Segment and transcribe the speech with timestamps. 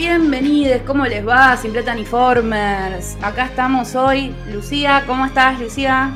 [0.00, 1.54] Bienvenidos, ¿cómo les va?
[1.58, 3.18] Simpleta Informers.
[3.20, 4.34] Acá estamos hoy.
[4.50, 6.12] Lucía, ¿cómo estás, Lucía?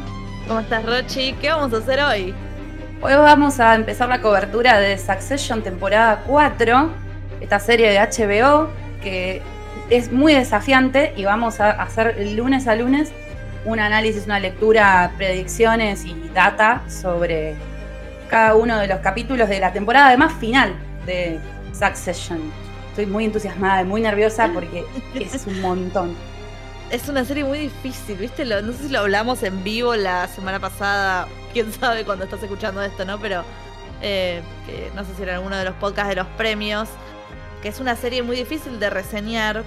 [0.48, 1.34] ¿Cómo estás, Rochi?
[1.34, 2.34] ¿Qué vamos a hacer hoy?
[3.02, 6.90] Hoy vamos a empezar la cobertura de Succession temporada 4,
[7.42, 8.70] esta serie de HBO
[9.02, 9.42] que
[9.90, 13.12] es muy desafiante y vamos a hacer lunes a lunes
[13.66, 17.54] un análisis, una lectura, predicciones y data sobre
[18.30, 20.72] cada uno de los capítulos de la temporada, además final
[21.04, 21.38] de
[21.78, 22.63] Succession
[22.94, 24.84] estoy muy entusiasmada y muy nerviosa porque
[25.14, 26.14] es un montón.
[26.90, 28.44] Es una serie muy difícil, ¿viste?
[28.44, 32.82] no sé si lo hablamos en vivo la semana pasada, quién sabe cuando estás escuchando
[32.82, 33.18] esto, ¿no?
[33.18, 33.42] Pero
[34.00, 34.42] eh,
[34.94, 36.88] no sé si era alguno de los podcasts de los premios,
[37.62, 39.64] que es una serie muy difícil de reseñar,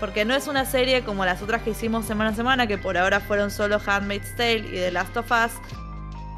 [0.00, 2.98] porque no es una serie como las otras que hicimos semana a semana, que por
[2.98, 5.52] ahora fueron solo Handmaid's Tale y The Last of Us,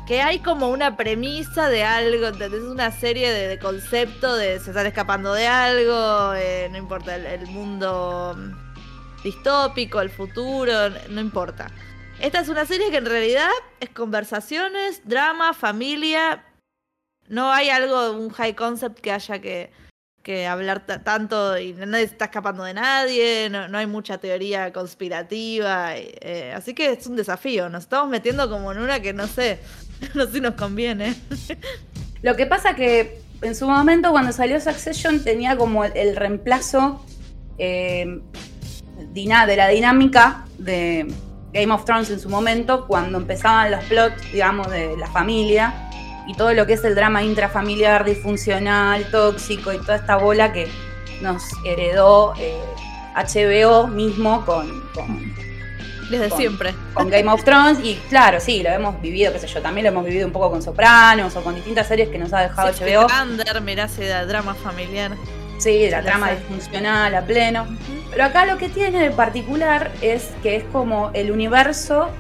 [0.09, 2.62] que hay como una premisa de algo, ¿entendés?
[2.62, 8.34] Una serie de, concepto de se están escapando de algo, eh, no importa el, mundo
[9.23, 10.73] distópico, el futuro,
[11.11, 11.70] no importa.
[12.20, 13.50] Esta es una serie que en realidad
[13.81, 16.43] es conversaciones, drama, familia.
[17.28, 19.70] No hay algo, un high concept que haya que,
[20.22, 25.97] que hablar tanto y nadie está escapando de nadie, no, hay mucha teoría conspirativa.
[25.97, 29.61] Eh, así que es un desafío, nos estamos metiendo como en una que no sé,
[30.15, 31.15] no sé si nos conviene.
[32.23, 37.05] Lo que pasa que en su momento cuando salió Succession tenía como el, reemplazo
[37.59, 38.21] eh,
[39.15, 41.07] de la dinámica de
[41.53, 45.89] Game of Thrones en su momento, cuando empezaban los plots, digamos, de la familia
[46.27, 50.69] y todo lo que es el drama intrafamiliar, disfuncional, tóxico y toda esta bola que
[51.23, 52.35] nos heredó
[53.15, 54.69] HBO eh, mismo con
[56.11, 56.75] desde siempre.
[56.95, 59.91] Con Game of Thrones y claro, sí, lo hemos vivido, qué sé yo, también lo
[59.91, 63.07] hemos vivido un poco con Sopranos o con distintas series que nos ha dejado HBO.
[63.23, 65.13] Under, mirá ese drama familiar.
[65.59, 67.67] Sí, la trama disfuncional a pleno.
[68.11, 72.11] Pero acá lo que tiene de particular es que es como el universo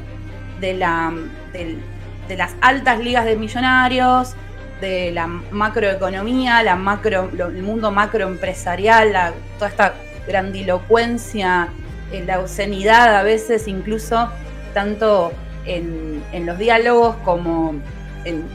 [0.60, 1.12] de, la,
[1.52, 4.34] de, las altas ligas de millonarios,
[4.80, 9.94] de la macroeconomía, la macro, el mundo macroempresarial, la, toda esta
[10.26, 14.30] grandilocuencia en la obscenidad a veces incluso
[14.74, 15.32] tanto
[15.64, 17.74] en, los diálogos como
[18.24, 18.46] en,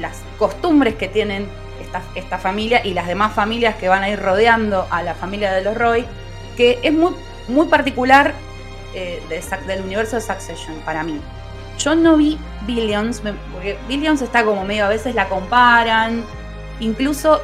[0.00, 1.46] las costumbres que tienen
[1.80, 5.52] esta, esta, familia y las demás familias que van a ir rodeando a la familia
[5.52, 6.06] de los Roy,
[6.56, 7.12] que es muy,
[7.48, 8.34] muy particular
[8.94, 9.22] eh,
[9.66, 11.20] del universo de Succession para mí.
[11.78, 16.24] Yo no vi Billions, porque Billions está como medio, a veces la comparan,
[16.80, 17.40] incluso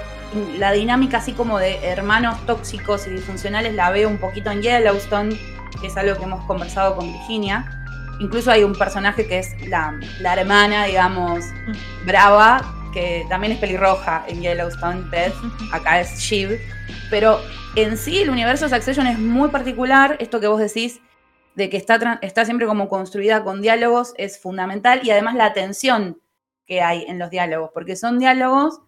[0.59, 5.39] la dinámica así como de hermanos tóxicos y disfuncionales la veo un poquito en Yellowstone,
[5.81, 7.65] que es algo que hemos conversado con Virginia.
[8.21, 11.45] Incluso hay un personaje que es la, hermana, digamos,
[12.05, 12.63] brava,
[12.93, 15.33] que también es pelirroja en Yellowstone, Ted,
[15.73, 16.59] acá es Shiv.
[17.11, 17.41] Pero
[17.77, 21.01] en sí el universo de Succession es muy particular, esto que vos decís,
[21.55, 26.21] de que está, está siempre como construida con diálogos, es fundamental, y además la atención
[26.67, 28.81] que hay en los diálogos, porque son diálogos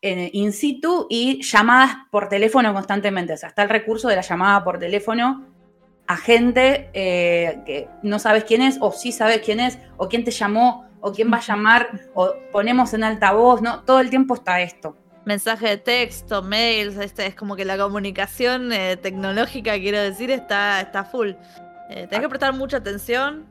[0.00, 3.32] in situ y llamadas por teléfono constantemente.
[3.32, 5.44] O sea, está el recurso de la llamada por teléfono
[6.08, 10.24] a gente eh, que no sabes quién es, o sí sabes quién es, o quién
[10.24, 13.80] te llamó, o quién va a llamar, o ponemos en altavoz, ¿no?
[13.80, 14.96] Todo el tiempo está esto.
[15.26, 20.80] Mensaje de texto, mails, este, es como que la comunicación eh, tecnológica, quiero decir, está,
[20.80, 21.32] está full.
[21.90, 23.46] Eh, tenés que prestar mucha atención.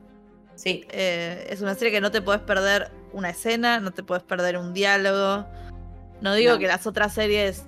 [0.56, 0.84] Sí.
[0.90, 4.74] es una serie que no te puedes perder una escena, no te puedes perder un
[4.74, 5.46] diálogo.
[6.20, 7.64] No digo que las otras series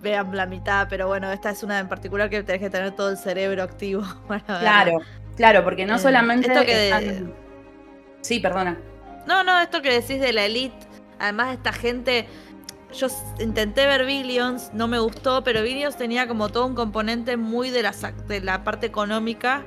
[0.00, 3.10] vean la mitad, pero bueno, esta es una en particular que tenés que tener todo
[3.10, 4.02] el cerebro activo
[4.46, 5.00] Claro,
[5.36, 6.48] claro, porque no eh, solamente.
[6.48, 7.24] Esto que
[8.22, 8.76] Sí, perdona.
[9.26, 10.86] No, no, esto que decís de la elite,
[11.18, 12.26] además esta gente.
[12.92, 13.08] Yo
[13.40, 17.82] intenté ver Billions, no me gustó, pero Billions tenía como todo un componente muy de
[17.82, 17.92] la,
[18.28, 19.64] de la parte económica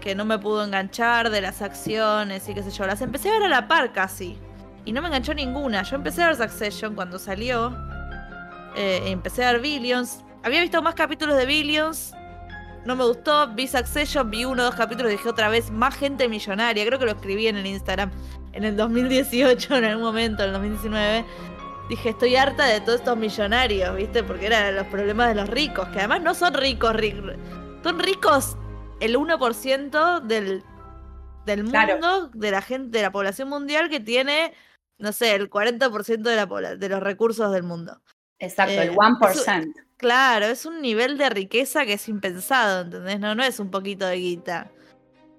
[0.00, 2.86] que no me pudo enganchar, de las acciones y qué sé yo.
[2.86, 4.38] Las empecé a ver a la par casi
[4.84, 5.82] y no me enganchó ninguna.
[5.82, 7.76] Yo empecé a ver Succession cuando salió.
[8.76, 10.24] Eh, empecé a ver Billions.
[10.42, 12.14] Había visto más capítulos de Billions.
[12.84, 13.48] No me gustó.
[13.48, 16.84] Vi Succession, vi uno o dos capítulos y dije otra vez más gente millonaria.
[16.86, 18.10] Creo que lo escribí en el Instagram
[18.52, 21.24] en el 2018, en algún momento, en el 2019.
[21.88, 24.22] Dije, estoy harta de todos estos millonarios, ¿viste?
[24.22, 27.32] Porque eran los problemas de los ricos, que además no son ricos, ricos.
[27.82, 28.56] Son ricos
[29.00, 30.62] el 1% del,
[31.46, 34.54] del mundo, de la gente, de la población mundial que tiene
[35.00, 38.00] no sé, el 40% de, la, de los recursos del mundo.
[38.38, 39.62] Exacto, el 1%.
[39.62, 43.20] Eh, claro, es un nivel de riqueza que es impensado, ¿entendés?
[43.20, 44.70] No, no es un poquito de guita.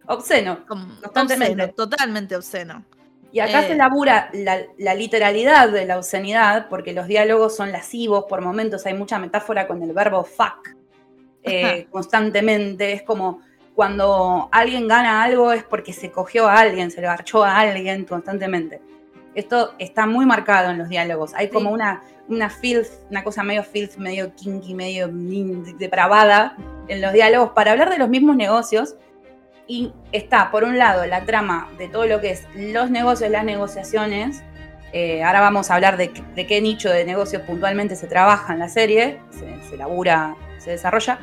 [0.07, 0.65] Obsceno.
[0.67, 2.83] obsceno, totalmente obsceno.
[3.31, 3.67] Y acá Eh.
[3.69, 8.85] se labura la, la literalidad de la obscenidad, porque los diálogos son lascivos, por momentos
[8.85, 10.75] hay mucha metáfora con el verbo fuck
[11.43, 12.93] eh, constantemente.
[12.93, 13.41] Es como
[13.73, 18.05] cuando alguien gana algo es porque se cogió a alguien, se lo garchó a alguien
[18.05, 18.81] constantemente.
[19.35, 21.33] Esto está muy marcado en los diálogos.
[21.35, 21.73] Hay como Sí.
[21.75, 25.09] una, una filth, una cosa medio filth, medio kinky, medio
[25.79, 26.55] depravada
[26.87, 28.95] en los diálogos para hablar de los mismos negocios.
[29.67, 33.45] Y está, por un lado, la trama de todo lo que es los negocios, las
[33.45, 34.43] negociaciones.
[34.91, 38.51] Eh, ahora vamos a hablar de, qué- de qué nicho de negocios puntualmente se trabaja
[38.51, 41.19] en la serie, se, se labura, se desarrolla.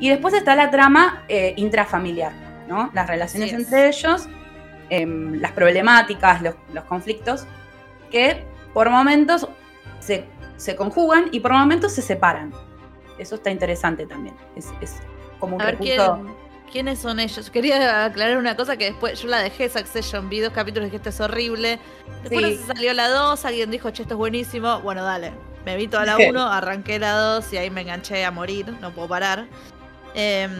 [0.00, 2.32] Y después está la trama eh, intrafamiliar,
[2.66, 2.90] ¿no?
[2.92, 3.58] Las relaciones es.
[3.60, 4.28] entre ellos,
[4.96, 7.46] em, las problemáticas, los, los conflictos,
[8.10, 8.44] que
[8.74, 9.48] por momentos
[10.00, 10.24] se,
[10.56, 12.52] se conjugan y por momentos se separan.
[13.18, 14.34] Eso está interesante también.
[14.56, 14.96] Es, es
[15.38, 16.36] como un A ver, ¿quién- recurso.
[16.70, 17.50] ¿quiénes son ellos?
[17.50, 20.96] Quería aclarar una cosa que después yo la dejé, Succession, vi dos capítulos y dije,
[20.96, 21.78] esto es horrible.
[22.22, 22.56] Después Sí.
[22.56, 24.80] se salió la 2, alguien dijo, che, esto es buenísimo.
[24.80, 25.32] Bueno, dale.
[25.66, 26.24] Me vi toda la Sí.
[26.30, 29.46] 1, arranqué la 2 y ahí me enganché a morir, no puedo parar.
[30.14, 30.52] Em,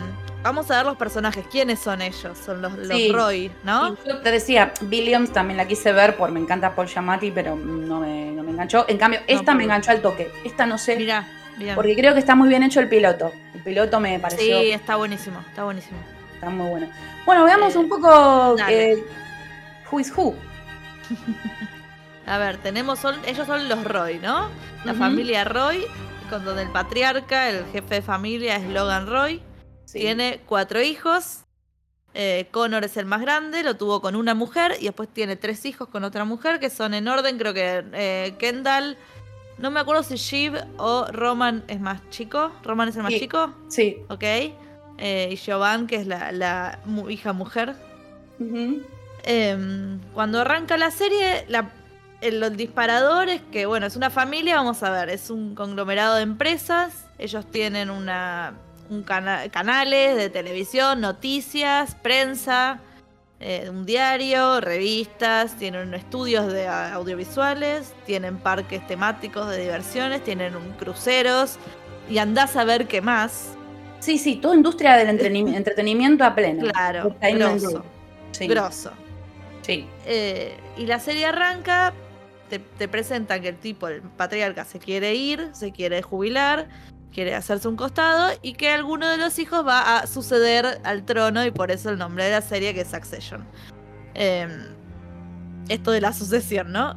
[0.43, 2.37] vamos a ver los personajes, ¿quiénes son ellos?
[2.39, 3.13] Son los, los Sí.
[3.13, 3.97] Roy, ¿no?
[4.07, 8.01] Yo te decía, Williams también la quise ver porque me encanta Paul Giamatti, pero no
[8.01, 8.85] me, no me enganchó.
[8.89, 10.33] En cambio, esta por- me enganchó al toque.
[10.45, 11.27] Esta no sé, Mira,
[11.59, 11.75] mira.
[11.75, 13.33] porque creo que está muy bien hecho el piloto.
[13.55, 15.99] El piloto me pareció Sí, está buenísimo, está buenísimo.
[16.35, 16.89] está muy bueno.
[17.27, 19.05] Bueno, veamos Eh, un poco eh,
[19.91, 20.35] Who is Who.
[22.27, 24.49] A ver, tenemos, son, ellos son los Roy, ¿no?
[24.85, 25.85] La familia Roy,
[26.33, 29.43] con donde el patriarca, el jefe de familia es Logan Roy.
[29.85, 29.99] Sí.
[30.01, 31.41] Tiene cuatro hijos.
[32.15, 35.67] Eh, Connor es el más grande, lo tuvo con una mujer y después tiene tres
[35.67, 38.97] hijos con otra mujer que son en orden, creo que eh, Kendall,
[39.59, 42.51] no me acuerdo si Shiv o Roman es más chico.
[42.63, 43.21] Roman es el más Sí.
[43.21, 43.99] chico, Sí.
[44.09, 44.23] ok.
[44.25, 47.75] Eh, y Jovan, que es la, la mu- hija mujer.
[49.25, 51.71] Em, cuando arranca la serie, la-
[52.31, 57.07] los disparadores, que bueno, es una familia, vamos a ver, es un conglomerado de empresas,
[57.19, 58.55] ellos tienen una,
[58.91, 62.79] un cana- canales de televisión, noticias, prensa,
[63.41, 70.71] eh, un diario, revistas, tienen estudios de audiovisuales, tienen parques temáticos de diversiones, tienen un
[70.73, 71.57] cruceros
[72.09, 73.55] y andás a ver qué más.
[73.99, 76.71] Sí, sí, toda industria del entreni- entretenimiento a pleno.
[76.71, 77.85] Claro, grosso.
[78.31, 78.93] Sí, grosso.
[79.63, 79.87] sí.
[80.07, 81.93] Eh, y la serie arranca,
[82.53, 86.69] te, te presentan que el tipo, el patriarca, se quiere ir, se quiere jubilar,
[87.11, 91.47] quiere hacerse un costado y que alguno de los hijos va a suceder al trono
[91.47, 93.47] y por eso el nombre de la serie que es Succession.
[94.13, 94.47] Eh,
[95.71, 96.95] esto de la sucesión, ¿no?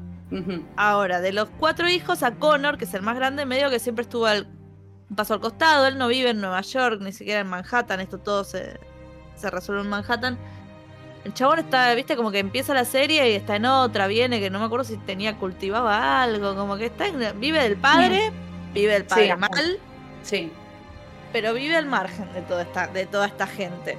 [0.75, 4.02] Ahora, de los cuatro hijos, a Connor, que es el más grande, medio que siempre
[4.02, 4.46] estuvo al,
[5.16, 5.88] paso al costado.
[5.88, 8.02] Él no vive en Nueva York, ni siquiera en Manhattan.
[8.02, 8.78] Esto todo se,
[9.36, 10.38] se resuelve en Manhattan.
[11.25, 14.50] El chabón está, viste, como que empieza la serie y está en otra, viene, que
[14.51, 18.31] no me acuerdo si tenía, cultivaba algo, como que está en- vive del padre,
[18.74, 19.36] vive del padre Sí.
[19.36, 19.80] mal,
[20.22, 20.51] Sí,
[21.33, 23.98] pero vive al margen de toda esta, de toda esta gente.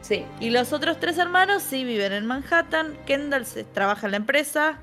[0.00, 0.24] sí.
[0.40, 2.96] Y los otros tres hermanos sí viven en Manhattan.
[3.06, 4.78] Kendall se, trabaja en la empresa.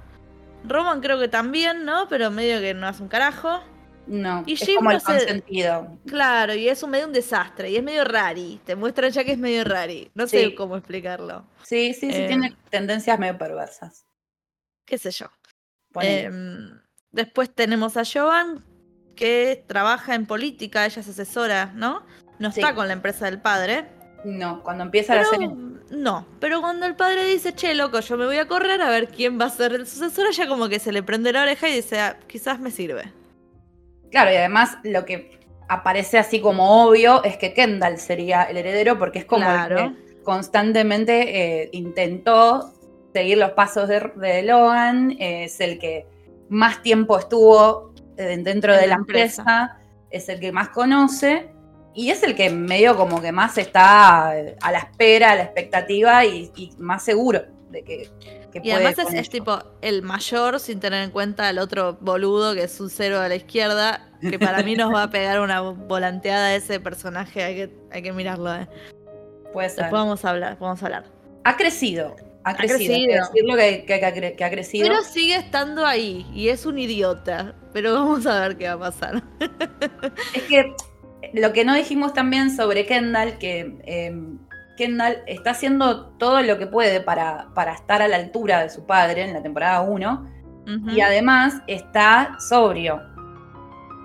[0.64, 2.08] Roman creo que también, ¿no?
[2.10, 3.60] Pero medio que no hace un carajo.
[4.08, 5.98] No, Y es Jim como no el se- consentido.
[6.08, 7.70] Claro, y es un medio un desastre.
[7.70, 8.60] Y es medio rari.
[8.66, 10.12] Te muestran ya que es medio rari.
[10.16, 11.46] No sé cómo explicarlo.
[11.64, 14.06] Sí, sí, sí, Eh, tiene tendencias medio perversas.
[14.86, 15.28] Qué sé yo.
[16.02, 16.80] Em,
[17.12, 18.66] después tenemos a Joan,
[19.16, 20.86] que trabaja en política.
[20.86, 22.06] Ella es asesora, ¿no?
[22.40, 22.60] No Sí.
[22.60, 23.86] está con la empresa del padre.
[24.24, 25.50] no, cuando empieza la serie.
[25.90, 29.08] no, pero cuando el padre dice, che, loco, yo me voy a correr a ver
[29.08, 31.74] quién va a ser el sucesor, ella como que se le prende la oreja y
[31.74, 33.12] dice, "Ah, quizás me sirve.
[34.12, 39.00] Claro, y además lo que aparece así como obvio es que Kendall sería el heredero
[39.00, 39.80] porque es como Claro.
[39.80, 42.74] el que constantemente eh, intentó
[43.14, 46.06] seguir los pasos de, de Logan, eh, es el que
[46.50, 51.50] más tiempo estuvo eh, dentro En de la empresa, es el que más conoce
[51.94, 56.26] y es el que medio como que más está a la espera, a la expectativa
[56.26, 58.10] y, y más seguro de que,
[58.52, 62.54] que Y puede además es, tipo el mayor sin tener en cuenta el otro boludo
[62.54, 65.62] que es un cero a la izquierda, que para mí nos va a pegar una
[65.62, 68.54] volanteada a ese personaje, hay que, hay que mirarlo.
[68.54, 68.68] eh.
[69.54, 69.80] Puede ser.
[69.80, 71.06] Después vamos a hablar, vamos a hablar.
[71.44, 74.88] Ha crecido, ha crecido, decirlo que ha crecido.
[74.88, 78.92] Pero sigue estando ahí y es un idiota, pero vamos a ver qué va a
[78.92, 79.24] pasar.
[80.34, 80.74] Es que
[81.34, 84.16] lo que no dijimos también sobre Kendall, que eh,
[84.82, 88.86] Kendall está haciendo todo lo que puede para, para estar a la altura de su
[88.86, 90.28] padre en la temporada 1
[90.64, 93.02] Ujú, y además está sobrio.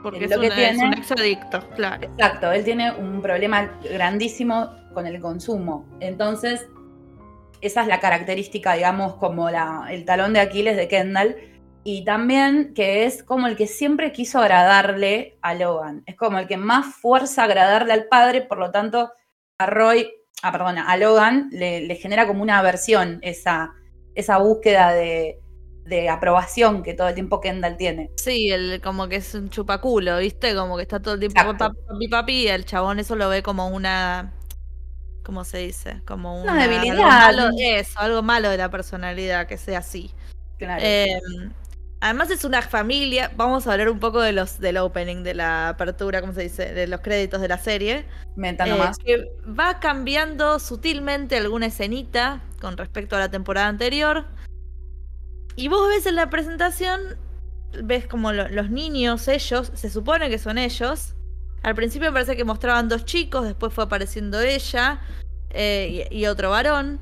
[0.03, 2.03] Porque lo es, que una- es tiene- un exadicto, claro.
[2.07, 5.87] Exacto, él tiene un problema grandísimo con el consumo.
[6.01, 6.67] Entonces,
[7.61, 11.37] esa es la característica, digamos, como la, el talón de Aquiles de Kendall.
[11.85, 16.03] Y también que es como el que siempre quiso agradarle a Logan.
[16.07, 19.11] Es como el que más fuerza agradarle al padre, por lo tanto,
[19.59, 20.11] a Roy,
[20.43, 23.75] ah, perdona, a Logan le, genera como una aversión esa,
[24.15, 25.41] esa búsqueda de,
[25.85, 28.11] de aprobación que todo el tiempo Kendall tiene.
[28.17, 30.55] Sí, el, como que es un chupaculo, ¿viste?
[30.55, 33.69] Como que está todo el tiempo papi, papi, y el chabón eso lo ve como
[33.69, 34.33] una.
[35.25, 36.03] ¿Cómo se dice?
[36.07, 37.01] Como una, debilidad.
[37.01, 40.13] Algo malo, eso, algo malo de la personalidad, que sea así.
[40.59, 40.81] Claro.
[40.85, 41.53] Em,
[42.01, 45.71] además es una familia, vamos a hablar un poco de los del opening, de la
[45.71, 46.73] apertura, ¿cómo se dice?
[46.73, 48.07] De los créditos de la serie.
[48.37, 54.27] Meta eh, Que va cambiando sutilmente alguna escenita con respecto a la temporada anterior.
[55.57, 57.01] Y vos ves en la presentación,
[57.83, 61.15] ves como los niños, ellos, se supone que son ellos.
[61.63, 65.01] Al principio me parece que mostraban dos chicos, después fue apareciendo ella
[65.51, 67.01] eh, y, otro varón.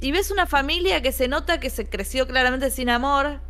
[0.00, 3.40] Y ves una familia que se nota que se creció claramente sin amor.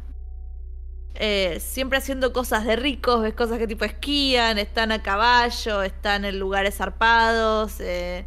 [1.20, 6.24] Eh, siempre haciendo cosas de ricos, ves cosas que tipo esquían, están a caballo, están
[6.24, 7.80] en lugares zarpados.
[7.80, 8.24] Eh,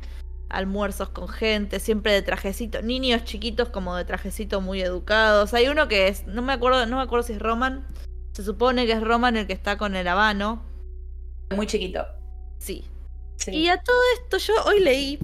[0.51, 5.53] almuerzos con gente, siempre de trajecito, niños chiquitos como de trajecito muy educados.
[5.53, 7.87] Hay uno que es, no me acuerdo, no me acuerdo si es Roman.
[8.33, 10.61] Se supone que es Roman el que está con el habano.
[11.55, 12.05] Muy chiquito.
[12.59, 12.85] Sí.
[13.47, 15.19] Y a todo esto yo hoy leí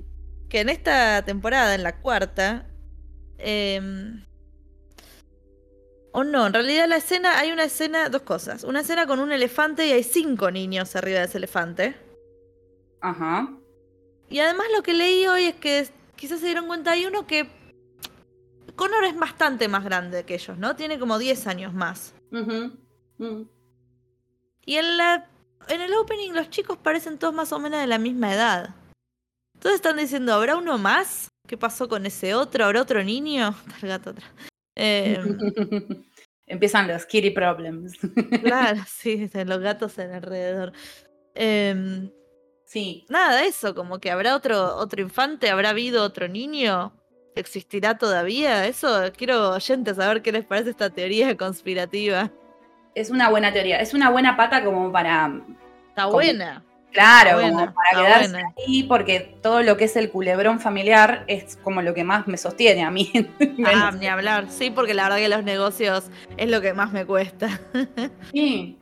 [0.50, 2.66] que en esta temporada, en la cuarta,
[3.38, 3.82] eh,
[6.18, 8.64] o no, en realidad la escena, hay una escena, dos cosas.
[8.64, 11.96] Una escena con un elefante y hay cinco niños arriba de ese elefante.
[13.02, 13.56] Ajá.
[14.28, 17.48] Y además lo que leí hoy es que quizás se dieron cuenta, hay uno que
[18.76, 20.76] Connor es bastante más grande que ellos, ¿no?
[20.76, 22.16] Tiene como 10 años más.
[22.32, 23.44] Mm.
[24.66, 25.30] Y en, la,
[25.68, 28.74] en el opening los chicos parecen todos más o menos de la misma edad.
[29.60, 31.28] Todos están diciendo, ¿habrá uno más?
[31.48, 32.66] ¿Qué pasó con ese otro?
[32.66, 33.54] ¿Habrá otro niño?
[33.84, 34.32] El gato atrás.
[34.80, 35.38] Em,
[36.48, 37.94] Empiezan los kitty problems.
[38.42, 40.72] claro, sí, los gatos en alrededor.
[41.36, 42.10] Eh,
[42.68, 43.06] Sí.
[43.08, 46.92] Nada, eso, como que habrá otro, otro infante, habrá habido otro niño,
[47.34, 48.68] existirá todavía.
[48.68, 52.30] Eso, quiero oyentes saber qué les parece esta teoría conspirativa.
[52.94, 55.42] Es una buena teoría, es una buena pata como para.
[55.88, 56.62] Está buena.
[56.98, 61.84] Claro, como para quedarse ahí, porque todo lo que es el culebrón familiar es como
[61.84, 63.12] lo que más me sostiene a mí.
[63.66, 64.46] ah, ni hablar.
[64.50, 67.60] Sí, porque la verdad que los negocios es lo que más me cuesta.
[68.34, 68.80] sí.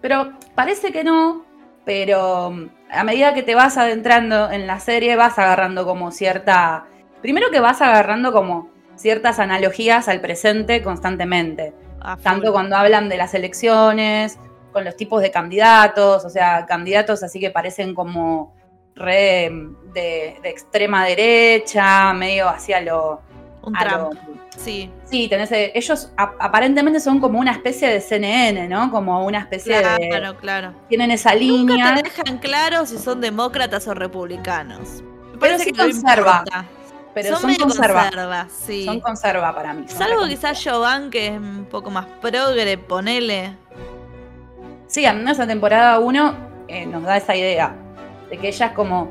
[0.00, 1.44] Pero parece que no,
[1.84, 6.86] pero mm, a medida que te vas adentrando en la serie vas agarrando como cierta...
[7.20, 11.74] Primero que vas agarrando como ciertas analogías al presente constantemente.
[12.22, 14.38] Tanto cuando hablan de las elecciones,
[14.72, 18.54] con los tipos de candidatos, o sea, candidatos así que parecen como
[18.94, 23.22] re mm, de, de extrema derecha, medio hacia lo...
[23.62, 24.14] Un Trump.
[24.56, 24.90] Sí.
[25.04, 28.90] Sí, tenés, eh, ellos aparentemente son como una especie de CNN, ¿no?
[28.90, 30.08] Como una especie de.
[30.08, 30.74] Claro, claro.
[30.88, 31.76] Tienen esa línea.
[31.76, 35.02] Nunca te dejan claro si son demócratas o republicanos.
[35.38, 36.44] pero sí conserva.
[37.12, 38.04] Pero son, conserva.
[38.04, 38.84] conserva sí.
[38.84, 39.84] Son conserva para mí.
[39.88, 43.56] Salvo quizás Jovan, que es un poco más progre, ponele.
[44.90, 47.76] Sí, en esa temporada 1 eh, nos da esa idea
[48.28, 49.08] de que ella es como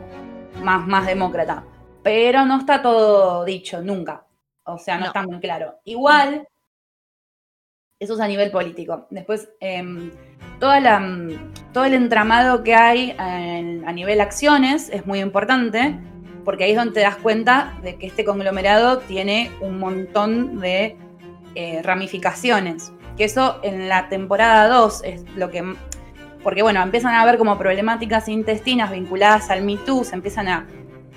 [0.61, 1.63] más, más demócrata.
[2.03, 4.25] Pero no está todo dicho, nunca.
[4.65, 5.79] O sea, no, está muy claro.
[5.85, 6.45] Igual,
[7.97, 9.07] eso es a nivel político.
[9.09, 10.11] Después, em,
[10.59, 11.01] toda la,
[11.71, 15.97] todo el entramado que hay a nivel acciones es muy importante,
[16.43, 20.97] porque ahí es donde te das cuenta de que este conglomerado tiene un montón de
[21.55, 22.91] eh, ramificaciones.
[23.19, 25.75] Que eso en la temporada 2 es lo que...
[26.41, 30.65] Porque bueno, empiezan a haber como problemáticas intestinas vinculadas al Me se empiezan a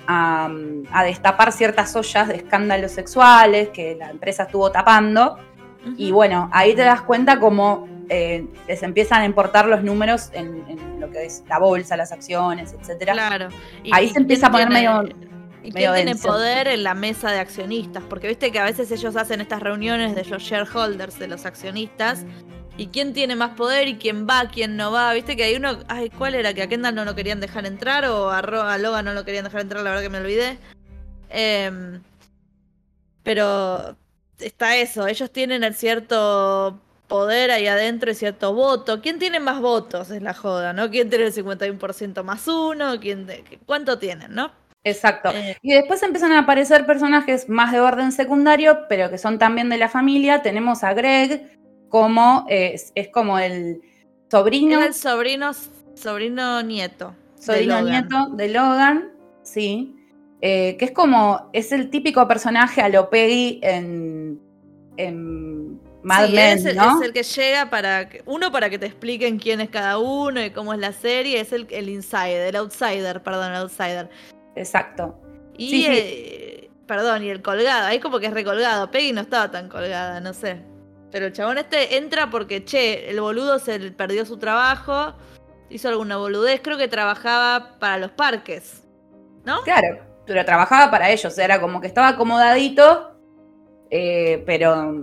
[0.07, 5.37] a, destapar ciertas ollas de escándalos sexuales que la empresa estuvo tapando.
[5.97, 10.63] Y bueno, ahí te das cuenta cómo eh, les empiezan a importar los números en,
[10.99, 13.13] lo que es la bolsa, las acciones, etcétera.
[13.13, 13.49] Claro.
[13.91, 15.03] ahí se empieza a poner medio.
[15.63, 18.03] ¿Y quién tiene poder en la mesa de accionistas?
[18.09, 22.25] Porque viste que a veces ellos hacen estas reuniones de los shareholders, de los accionistas,
[22.75, 25.13] y quién tiene más poder y quién va, quién no va.
[25.13, 26.53] Viste que hay uno, ay, ¿cuál era?
[26.53, 29.61] Que a Kendall no lo querían dejar entrar o a, Logan no lo querían dejar
[29.61, 30.57] entrar, la verdad que me olvidé.
[31.29, 32.01] Em,
[33.23, 33.95] pero
[34.39, 39.01] está eso, ellos tienen el cierto poder ahí adentro y cierto voto.
[39.01, 40.09] ¿Quién tiene más votos?
[40.09, 40.89] Es la joda, ¿no?
[40.89, 42.99] ¿Quién tiene el 51% más uno?
[42.99, 43.27] ¿Quién
[43.65, 44.51] ¿Cuánto tienen, no?
[44.83, 45.29] Exacto.
[45.33, 45.57] Eh.
[45.61, 49.77] y después empiezan a aparecer personajes más de orden secundario, pero que son también de
[49.77, 50.41] la familia.
[50.41, 51.57] Tenemos a Greg,
[51.89, 53.81] como es, como el
[54.29, 54.81] sobrino.
[54.83, 55.51] el sobrino,
[55.95, 57.15] sobrino nieto.
[57.39, 59.11] Sobrino nieto de Logan,
[59.43, 59.95] sí.
[60.41, 64.39] eh, que es como, es el típico personaje a lo Peggy en,
[64.97, 66.99] en Mad Sí, Men, es, el, ¿no?
[66.99, 68.09] es el que llega para.
[68.09, 71.39] que- Uno, para que te expliquen quién es cada uno y cómo es la serie.
[71.39, 74.09] Es el, el insider, el outsider, perdón, el outsider.
[74.55, 75.19] Exacto.
[75.57, 75.69] Y.
[75.69, 76.69] Sí, sí.
[76.87, 77.87] perdón, y el colgado.
[77.87, 78.91] Ahí como que es recolgado.
[78.91, 80.61] Peggy no estaba tan colgada, no sé.
[81.11, 85.13] Pero el chabón este entra porque, che, el boludo se perdió su trabajo.
[85.69, 86.61] Hizo alguna boludez.
[86.63, 88.83] Creo que trabajaba para los parques.
[89.45, 89.61] ¿No?
[89.63, 93.17] Claro, pero trabajaba para ellos, era como que estaba acomodadito,
[93.91, 94.93] eh, pero,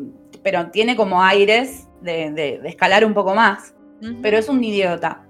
[0.42, 3.74] pero tiene como aires de, de- de escalar un poco más.
[4.22, 5.22] Pero es un idiota.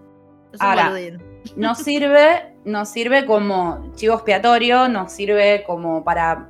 [0.53, 1.21] Es un ahora, boludín.
[1.57, 2.55] No sirve,
[2.85, 6.49] sirve como chivo expiatorio, no sirve como para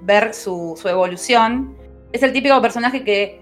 [0.00, 1.76] ver su, su evolución.
[2.12, 3.40] Es el típico personaje que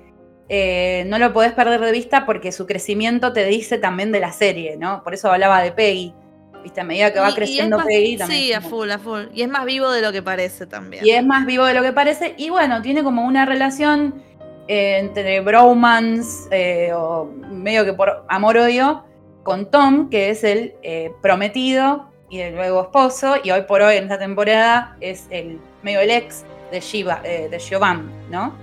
[0.48, 4.32] eh, no lo podés perder de vista porque su crecimiento te dice también de la
[4.32, 5.02] serie, ¿no?
[5.02, 6.14] Por eso hablaba de Peggy.
[6.62, 8.40] Viste, a medida que Y- y va es creciendo más- Peggy también.
[8.40, 9.22] Sí, a full, a full.
[9.32, 11.04] Y es más vivo de lo que parece también.
[11.06, 12.34] Y es más vivo de lo que parece.
[12.36, 14.22] Y bueno, tiene como una relación
[14.68, 19.04] eh, entre bromance eh, o medio que por amor-odio
[19.42, 23.34] con Tom, que es el eh, prometido y el luego esposo.
[23.42, 27.48] Y hoy por hoy en esta temporada es el medio el ex de, Shiva, eh,
[27.50, 28.54] de Siobhan, ¿no?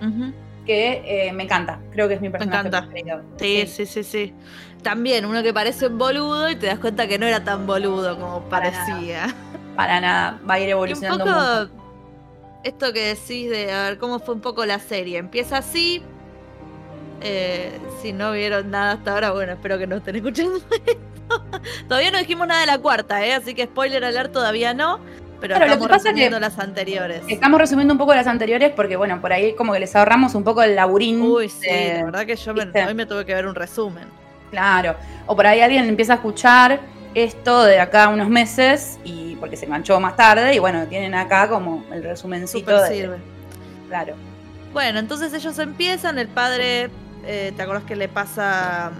[0.65, 1.79] Que eh, me encanta.
[1.91, 2.81] Creo que es mi personaje encanta.
[2.89, 3.21] preferido.
[3.37, 4.33] Sí, sí, sí, sí.
[4.83, 8.17] También uno que parece un boludo y te das cuenta que no era tan boludo
[8.19, 9.35] como Para parecía.
[9.75, 10.39] Para nada.
[10.49, 11.71] Va a ir Y un evolucionando poco mucho.
[12.63, 15.17] esto que decís de a ver cómo fue un poco la serie.
[15.17, 16.03] Empieza así.
[17.21, 17.71] Eh,
[18.01, 20.55] si no vieron nada hasta ahora, bueno, espero que no estén escuchando
[20.85, 21.43] esto.
[21.87, 23.33] todavía no dijimos nada de la cuarta, ¿eh?
[23.33, 24.99] así que spoiler alert todavía no.
[25.39, 27.21] Pero Claro, lo estamos que pasa resumiendo que- las anteriores.
[27.27, 30.43] Estamos resumiendo un poco las anteriores porque, bueno, por ahí como que les ahorramos un
[30.43, 31.21] poco el laburín.
[31.21, 34.05] Uy, sí, de- la verdad que yo me- hoy me tuve que ver un resumen.
[34.49, 34.95] Claro.
[35.27, 36.79] O por ahí alguien empieza a escuchar
[37.13, 41.13] esto de acá a unos meses y porque se enganchó más tarde y bueno, tienen
[41.13, 42.95] acá como el resumencito Súper de.
[42.95, 43.17] sirve.
[43.89, 44.15] Claro.
[44.73, 46.89] Bueno, entonces ellos empiezan, el padre,
[47.27, 48.91] eh, ¿te acuerdas que le pasa,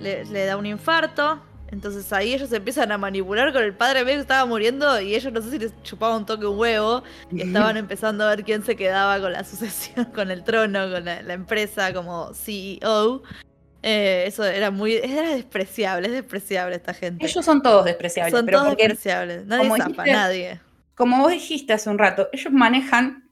[0.00, 1.40] le, le da un infarto?
[1.72, 5.32] Entonces ahí ellos empiezan a manipular con el padre, medio que estaba muriendo y ellos
[5.32, 8.64] no sé si les chupaba un toque un huevo y estaban empezando a ver quién
[8.64, 13.22] se quedaba con la sucesión, con el trono, con la, la empresa como CEO.
[13.82, 17.24] Eh, eso era muy, era despreciable, es despreciable esta gente.
[17.24, 20.60] Ellos son todos despreciables, Son pero todos porque, despreciables, nadie como zafa, dijiste, nadie.
[20.96, 23.29] como vos dijiste hace un rato, ellos manejan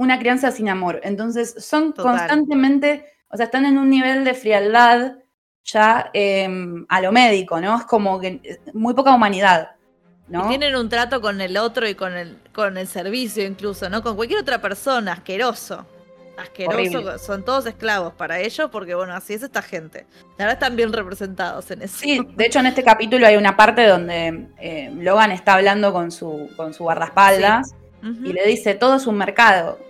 [0.00, 0.98] una crianza sin amor.
[1.04, 2.16] Entonces son Total.
[2.16, 5.16] constantemente, o sea, están en un nivel de frialdad
[5.62, 6.48] ya eh,
[6.88, 7.76] a lo médico, ¿no?
[7.76, 9.72] Es como que eh, muy poca humanidad,
[10.26, 10.46] ¿no?
[10.46, 14.02] Y tienen un trato con el otro y con el, con el servicio incluso, ¿no?
[14.02, 15.86] Con cualquier otra persona, asqueroso.
[16.38, 17.18] Asqueroso, Horrible.
[17.18, 20.06] son todos esclavos para ellos porque, bueno, así es esta gente.
[20.38, 21.98] La verdad están bien representados en eso.
[21.98, 26.10] Sí, de hecho en este capítulo hay una parte donde eh, Logan está hablando con
[26.10, 29.89] su, con su guardaespaldas y le dice, todo es un mercado.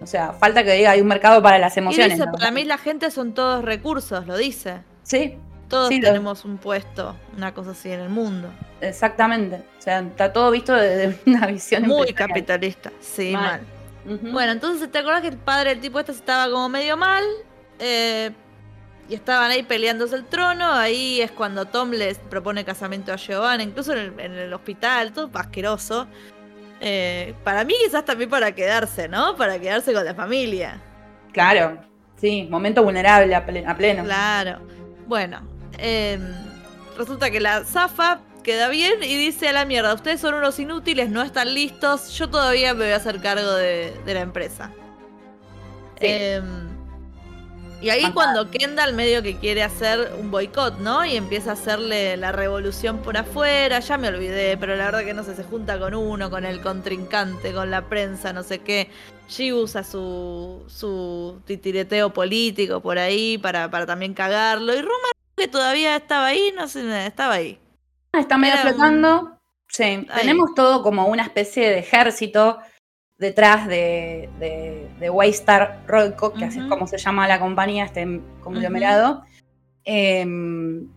[0.00, 2.12] O sea, falta que diga, hay un mercado para las emociones.
[2.18, 2.32] dice, ¿no?
[2.32, 4.82] para mí la gente son todos recursos, lo dice.
[5.02, 8.48] Sí, Todos Sí, lo- tenemos un puesto, una cosa así en el mundo.
[8.80, 9.56] exactamente.
[9.78, 13.60] O sea, está todo visto desde una visión Muy capitalista, sí, Mal.
[14.04, 17.24] Bueno, entonces te acordás que el padre del tipo este estaba como medio mal.
[17.80, 18.30] eh,
[19.08, 20.72] y estaban ahí peleándose el trono.
[20.72, 25.12] Ahí es cuando Tom les propone casamiento a Giovanna, incluso en el, en el hospital,
[25.12, 26.08] todo asqueroso.
[26.80, 29.36] Eh, para mí quizás también para quedarse, ¿no?
[29.36, 30.80] Para quedarse con la familia.
[31.32, 31.78] Claro,
[32.20, 34.04] sí, momento vulnerable a, ple- a pleno.
[34.04, 34.60] Claro.
[35.06, 35.40] Bueno,
[35.78, 36.18] eh,
[36.96, 41.08] resulta que la zafa queda bien y dice a la mierda, ustedes son unos inútiles,
[41.10, 44.70] no están listos, yo todavía me voy a hacer cargo de, de la empresa.
[46.00, 46.06] Sí.
[46.08, 46.42] Eh,
[47.80, 51.04] y ahí cuando Kendall medio que quiere hacer un boicot, ¿no?
[51.04, 55.12] Y empieza a hacerle la revolución por afuera, ya me olvidé, pero la verdad que
[55.14, 58.90] no sé, se junta con uno, con el contrincante, con la prensa, no sé qué.
[59.28, 64.72] G usa su, su titireteo político por ahí para, para también cagarlo.
[64.72, 67.58] Y Roman que todavía estaba ahí, no sé, estaba ahí.
[68.12, 69.32] Está medio Era un- flotando.
[69.68, 72.58] Sí, tenemos todo como una especie de ejército
[73.18, 78.20] detrás de, de, de Waystar Royco, que así es como se llama la compañía, este
[78.40, 79.22] conglomerado,
[79.84, 80.88] em,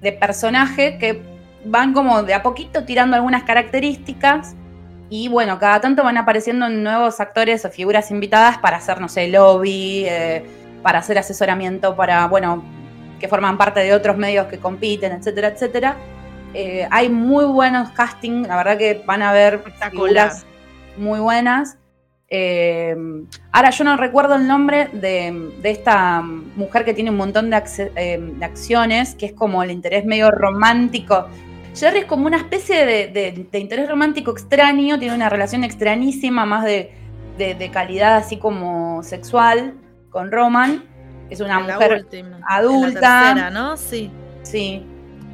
[0.00, 1.22] de personajes que
[1.64, 4.54] van como de a poquito tirando algunas características
[5.10, 9.28] y bueno, cada tanto van apareciendo nuevos actores o figuras invitadas para hacer, no sé,
[9.28, 10.44] lobby, eh,
[10.82, 12.62] para hacer asesoramiento para, bueno,
[13.18, 15.96] que forman parte de otros medios que compiten, etcétera, etcétera.
[16.54, 20.46] Eh, hay muy buenos castings, la verdad que van a ver figuras
[20.98, 21.78] muy buenas.
[22.30, 22.94] Eh,
[23.52, 27.56] ahora yo no recuerdo el nombre de, de esta mujer que tiene un montón de,
[27.56, 31.26] acce- eh, de acciones, que es como el interés medio romántico.
[31.74, 36.90] Jerry es como una especie de, interés romántico extraño, tiene una relación extrañísima, más de,
[37.72, 39.74] calidad así como sexual
[40.10, 40.84] con Roman.
[41.30, 42.06] Es una mujer
[42.48, 43.50] adulta.
[43.50, 43.76] ¿no?
[43.76, 44.10] Sí.
[44.42, 44.82] Sí.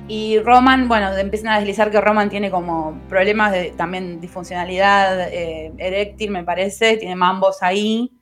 [0.07, 5.73] Y Roman, bueno, empiezan a deslizar que Roman tiene como problemas de también disfuncionalidad eh,
[5.79, 6.99] eréctil, me parece.
[6.99, 8.13] Tiene mambos ahí,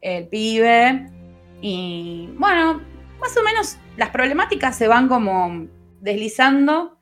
[0.00, 1.06] el pibe.
[1.60, 2.80] Y bueno,
[3.20, 5.66] más o menos las problemáticas se van como
[6.00, 6.96] deslizando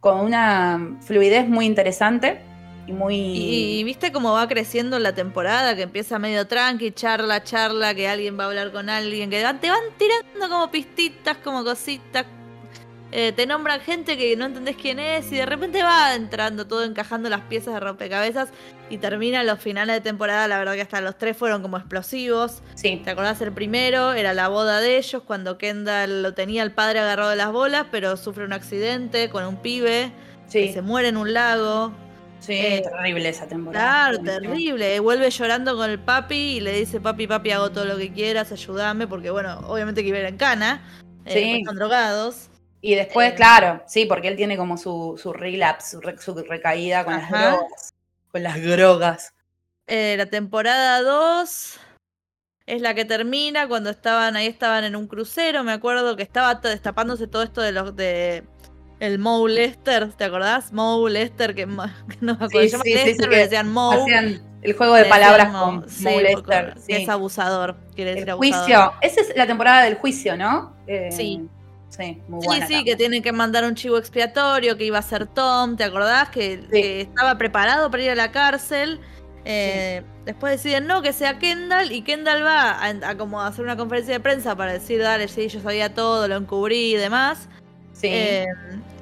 [0.00, 2.40] con una fluidez muy interesante
[2.86, 3.14] y muy...
[3.16, 8.38] Y, viste cómo va creciendo la temporada, que empieza medio tranqui, charla, charla, que alguien
[8.38, 12.26] va a hablar con alguien, que te van tirando como pistitas, como cositas,
[13.16, 16.82] eh, te nombran gente que no entendés quién es y de repente va entrando todo
[16.82, 18.48] encajando las piezas de rompecabezas
[18.90, 22.62] y termina los finales de temporada, la verdad que hasta los tres fueron como explosivos.
[22.74, 23.00] Sí.
[23.04, 24.12] ¿Te acordás el primero?
[24.12, 27.86] Era la boda de ellos cuando Kendall lo tenía el padre agarrado de las bolas,
[27.90, 30.12] pero sufre un accidente con un pibe
[30.48, 30.72] sí.
[30.72, 31.92] se muere en un lago.
[32.40, 34.10] Sí, eh, terrible esa temporada.
[34.10, 35.00] Claro, terrible.
[35.00, 38.52] Vuelve llorando con el papi y le dice, papi, papi, hago todo lo que quieras,
[38.52, 40.82] ayúdame, porque bueno, obviamente que iba en cana,
[41.24, 42.50] eh, están drogados.
[42.86, 47.14] Y después, eh, claro, sí, porque él tiene como su, su relapse, su, recaída con
[47.14, 47.94] las drogas.
[48.30, 49.34] Con las drogas.
[49.86, 51.80] Eh, la temporada 2
[52.66, 56.56] es la que termina cuando estaban, ahí estaban en un crucero, me acuerdo que estaba
[56.56, 58.44] destapándose todo esto de los de
[59.00, 60.70] el Moe Lester, ¿te acordás?
[60.70, 61.80] Moe Lester, que, no
[62.20, 64.02] me acuerdo, sí, sí, Lester, sí, decían Moe.
[64.02, 66.74] Hacían el juego de palabras con Moe Lester.
[66.86, 70.76] Que es abusador, quiere decir el juicio, esa es la temporada del juicio, ¿no?
[70.86, 71.48] Eh, sí.
[71.96, 75.26] Sí, muy Sí, sí, que tienen que mandar un chivo expiatorio, que iba a ser
[75.26, 76.28] Tom, ¿te acordás?
[76.30, 79.00] Que, estaba preparado para ir a la cárcel.
[79.44, 84.14] Eh, después deciden no, que sea Kendall, y Kendall va a, como hacer una conferencia
[84.14, 87.48] de prensa para decir, dale, sí, yo sabía todo, lo encubrí y demás.
[87.92, 88.08] Sí.
[88.10, 88.46] Eh,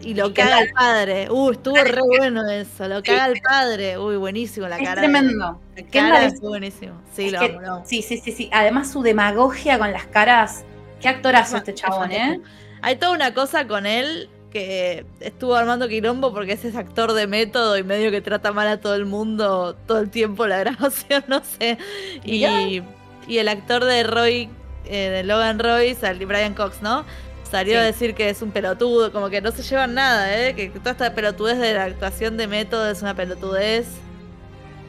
[0.02, 1.30] y lo caga el padre.
[1.30, 2.88] Uh, estuvo re bueno eso.
[2.88, 3.98] Lo caga el padre.
[3.98, 5.00] Uy, buenísimo la cara.
[5.00, 5.60] Tremendo.
[5.76, 7.00] La cara es buenísimo.
[7.14, 8.50] Sí, lo amo, Sí, sí, sí, sí.
[8.52, 10.64] Además su demagogia con las caras.
[11.00, 12.40] Qué actorazo este chabón, ¿eh?
[12.82, 17.26] Hay toda una cosa con él que estuvo armando quilombo porque es ese actor de
[17.26, 21.24] método y medio que trata mal a todo el mundo todo el tiempo la grabación,
[21.28, 21.78] no sé.
[22.24, 22.84] Y,
[23.28, 24.50] el actor de Roy,
[24.84, 27.04] eh, de Logan Roy, Brian Cox, ¿no?
[27.50, 30.54] Salió a decir que es un pelotudo, como que no se llevan nada, ¿eh?
[30.54, 33.86] Que toda esta pelotudez de la actuación de método es una pelotudez.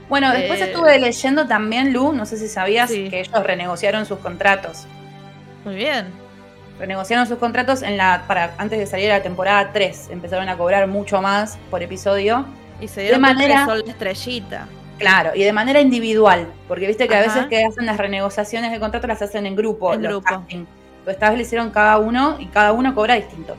[0.09, 4.17] Bueno, después eh, estuve leyendo también, Lu, no sé si sabías que ellos renegociaron sus
[4.19, 4.85] contratos.
[5.63, 6.22] Muy bien
[6.79, 10.09] renegociaron sus contratos en la, para, antes de salir a la temporada 3.
[10.11, 12.45] Empezaron a cobrar mucho más por episodio.
[12.81, 14.67] Y se dieron de manera sol estrellita.
[14.97, 18.79] Claro, y de manera individual, porque viste que a veces que hacen las renegociaciones de
[18.79, 20.45] contrato las hacen en grupo, en los grupo.
[21.07, 23.55] esta vez le hicieron cada uno y cada uno cobra distinto.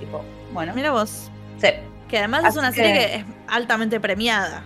[0.00, 0.72] Tipo, bueno.
[0.74, 1.30] Mira vos.
[1.58, 1.68] Sí.
[2.08, 4.62] Que además es una serie que es altamente premiada.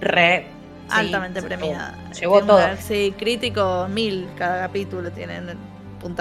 [0.00, 0.46] Re.
[0.88, 1.98] Altamente premiada.
[2.18, 2.60] Llevó todo.
[2.78, 5.56] Sí, crítico mil cada capítulo tienen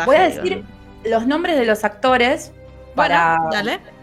[0.06, 0.64] Voy a decir
[1.04, 2.52] los nombres de los actores
[2.96, 3.38] para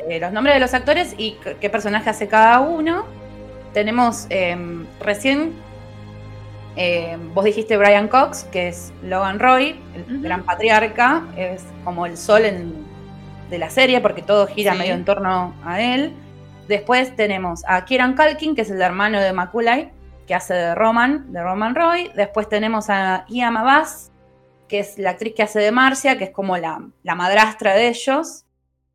[0.09, 3.05] eh, los nombres de los actores y qué personaje hace cada uno.
[3.75, 5.53] Tenemos em, recién
[6.77, 12.17] em, vos dijiste Brian Cox, que es Logan Roy, el gran patriarca, es como el
[12.17, 12.43] sol
[13.51, 16.15] de la serie porque todo gira medio en torno a él.
[16.69, 19.93] Después tenemos a Kieran Culkin, que es el hermano de Macaulay,
[20.27, 22.11] que hace de Roman, de Roman Roy.
[22.15, 24.11] Después tenemos a Ian Abbas,
[24.69, 28.45] que es la actriz que hace de Marcia, que es como la, madrastra de ellos.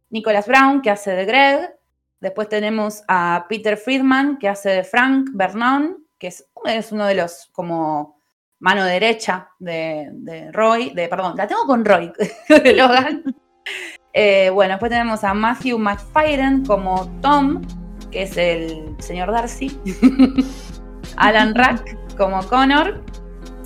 [0.09, 1.75] Nicholas Brown, que hace de Greg.
[2.19, 7.15] Después tenemos a Peter Friedman, que hace de Frank Vernon, que es, es uno de
[7.15, 8.19] los como
[8.59, 12.13] mano derecha de, Roy, de, perdón, la tengo con Roy,
[12.49, 13.35] de Logan.
[14.13, 17.61] Eh, bueno, después tenemos a Matthew McFadden como Tom,
[18.11, 19.79] que es el señor Darcy.
[21.17, 23.03] Alan Rack como Connor.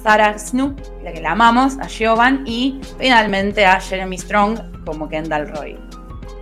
[0.06, 5.48] Sarah Snook, la que la amamos, a Giovanni y finalmente a Jeremy Strong como Kendall
[5.48, 5.80] Roy.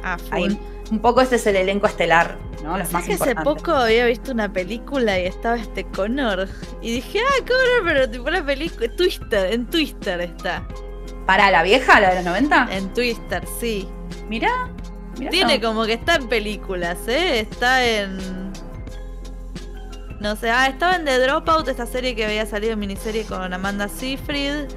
[0.04, 0.17] Ah,
[0.91, 2.78] un poco este es el elenco estelar, ¿no?
[2.78, 6.49] Los más que hace poco había visto una película y estaba este Connor
[6.82, 10.67] y dije, ah, Connor, pero tipo la película, Twister, en Twister está.
[11.26, 12.67] ¿Para la vieja, la de los 90?
[12.69, 13.88] En Twister, sí.
[14.28, 14.52] Mira.
[15.32, 17.39] Tiene como que está en películas, ¿eh?
[17.39, 18.42] Está en
[20.23, 23.53] no sé, ah, estaba en The Dropout, esta serie que había salido en miniserie con
[23.53, 24.69] Amanda Seyfried.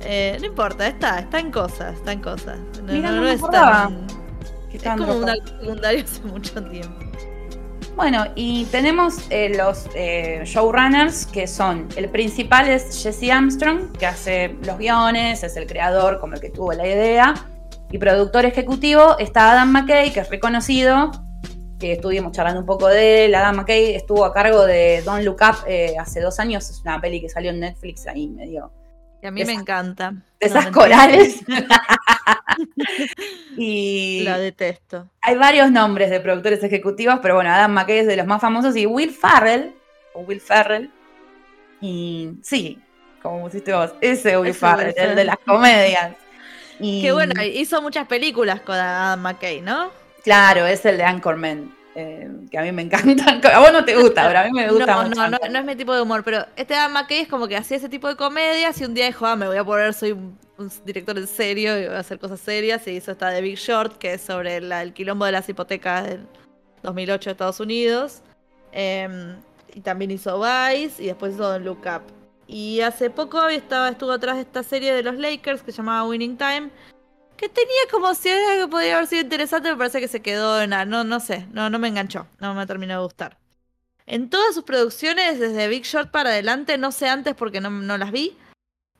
[0.00, 2.58] Eh, no importa, está, está en cosas, está en cosas.
[2.82, 4.06] No, no, es tan.
[4.72, 7.04] Es como un secundario hace mucho tiempo.
[7.96, 14.06] Bueno, y tenemos eh, los eh, showrunners, que son, el principal es Jesse Armstrong, que
[14.06, 17.34] hace los guiones, es el creador, como el que tuvo la idea,
[17.90, 21.10] y productor ejecutivo está Adam McKay, que es reconocido
[21.78, 23.34] que estuvimos charlando un poco de él.
[23.34, 26.68] Adam McKay estuvo a cargo de Don't Look Up eh, hace dos años.
[26.68, 28.70] Es una peli que salió en Netflix ahí medio.
[29.22, 30.14] Y a mí me encanta.
[30.40, 31.40] De esas corales.
[33.56, 35.08] y La detesto.
[35.20, 38.76] hay varios nombres de productores ejecutivos, pero bueno, Adam McKay es de los más famosos
[38.76, 39.74] y Will Farrell,
[40.14, 40.90] o Will Ferrell,
[41.80, 42.78] y sí,
[43.22, 46.12] como pusiste vos, ese Will Ese Farrell, Will el de las comedias.
[46.80, 49.90] Y, Que bueno, hizo muchas películas con Adam McKay, ¿no?
[50.28, 53.40] Claro, es el de Anchorman, eh, que a mí me encanta.
[53.56, 55.14] A vos no te gusta, pero a mí me gusta no, mucho.
[55.22, 57.56] no, no, no es mi tipo de humor, pero este Adam McKay es como que
[57.56, 60.12] hacía ese tipo de comedias y un día dijo, ah, me voy a poner, soy
[60.12, 62.86] un, un director en serio y voy a hacer cosas serias.
[62.86, 66.04] Y hizo esta de Big Short, que es sobre la- el quilombo de las hipotecas
[66.04, 66.26] del
[66.82, 68.20] 2008 de Estados Unidos.
[68.72, 69.34] Em,
[69.74, 72.02] y también hizo Vice y después hizo Don't Look Up.
[72.46, 76.06] Y hace poco estaba, estuvo atrás de esta serie de los Lakers que se llamaba
[76.06, 76.68] Winning Time.
[77.38, 80.60] Que tenía como si era que podría haber sido interesante, me parece que se quedó
[80.60, 80.70] en.
[80.90, 83.38] No, no sé, no, no me enganchó, no me terminó de gustar.
[84.06, 87.96] En todas sus producciones, desde Big Short para adelante, no sé antes porque no, no
[87.96, 88.36] las vi,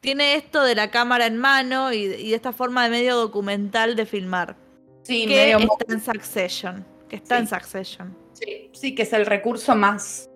[0.01, 3.97] tiene esto de la cámara en mano y, y de esta forma de medio documental
[3.97, 4.55] de filmar.
[5.03, 6.87] Sí, que medio está en Succession.
[7.09, 7.41] Que está Sí.
[7.43, 8.17] en Succession.
[8.35, 10.29] sí, sí, que es el recurso más,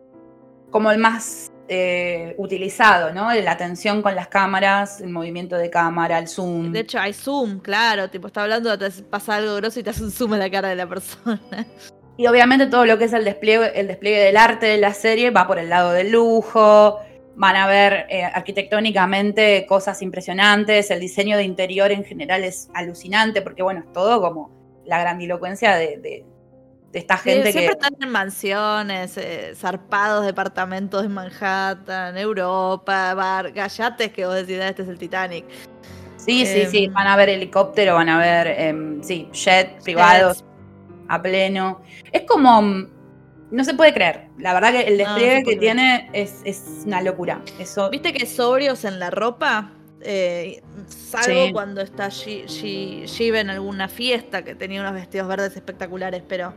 [0.71, 3.33] como el más eh, utilizado, ¿no?
[3.33, 6.73] La atención con las cámaras, el movimiento de cámara, el zoom.
[6.73, 8.11] De hecho, hay zoom, claro.
[8.11, 10.69] Tipo, está hablando, te pasa algo grosso y te hace un zoom a la cara
[10.69, 11.41] de la persona.
[12.19, 15.31] Y obviamente todo lo que es el despliegue, el despliegue del arte de la serie
[15.31, 16.99] va por el lado del lujo.
[17.37, 20.91] Van a ver eh, arquitectónicamente cosas impresionantes.
[20.91, 24.51] El diseño de interior en general es alucinante porque, bueno, es todo como
[24.85, 26.27] la grandilocuencia de, de-
[26.93, 27.81] esta Sí, gente siempre que.
[27.87, 34.69] están en mansiones, eh, zarpados departamentos en Manhattan, Europa, bar, gallates que vos decís, "Ah,
[34.69, 35.45] este es el Titanic.
[36.17, 36.85] Sí, sí, sí.
[36.85, 40.45] em, Van a ver helicóptero, van a ver, em, sí, jet privados
[41.09, 41.81] a pleno.
[42.13, 42.63] Es como.
[42.63, 42.89] mm,
[43.51, 44.29] No se puede creer.
[44.39, 47.43] La verdad que el no despliegue que tiene es, es una locura.
[47.59, 47.91] Eso.
[47.91, 49.73] ¿Viste que sobrios en la ropa?
[50.01, 51.53] Eh, salvo Sí.
[51.53, 56.55] cuando está Shi- Shi- Shiva en alguna fiesta que tenía unos vestidos verdes espectaculares, pero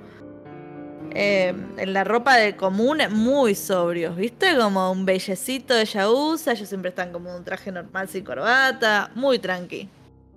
[1.15, 4.55] eh, en la ropa de común muy sobrios, ¿viste?
[4.57, 9.39] Como un bellecito ella usa, ellos siempre están como un traje normal sin corbata, muy
[9.39, 9.89] tranqui.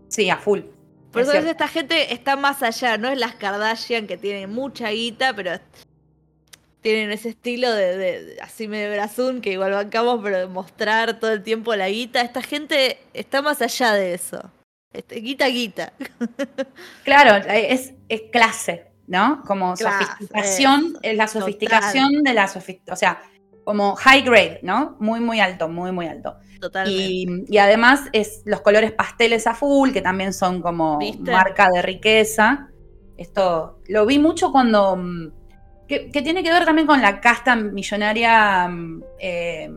[0.09, 0.61] Sí, a full.
[1.13, 1.51] Por Es eso cierto.
[1.51, 5.53] esta gente está más allá, no es las Kardashian que tienen mucha guita, pero
[6.81, 11.19] tienen ese estilo de, de- de así medio brazún que igual bancamos, pero de mostrar
[11.19, 12.21] todo el tiempo la guita.
[12.21, 14.51] Esta gente está más allá de eso.
[14.93, 15.93] Este, guita, guita.
[17.05, 19.43] Claro, es, es clase, ¿no?
[19.47, 23.21] Como sofisticación, es la sofisticación de la sofisticación, o sea,
[23.65, 24.97] como high grade, ¿no?
[25.01, 26.37] Muy, muy alto, muy, muy alto.
[26.61, 27.03] Totalmente.
[27.03, 31.31] Y, y además es los colores pasteles a full, que también son como ¿Viste?
[31.31, 32.69] marca de riqueza.
[33.17, 34.97] Esto lo vi mucho cuando.
[34.97, 35.33] mm,
[35.89, 39.71] Que, que tiene que ver también con la casta millonaria mm, eh,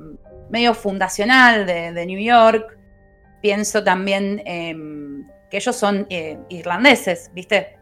[0.49, 2.77] medio fundacional de, de New York.
[3.41, 7.77] Pienso también em, que ellos son eh, irlandeses, ¿viste?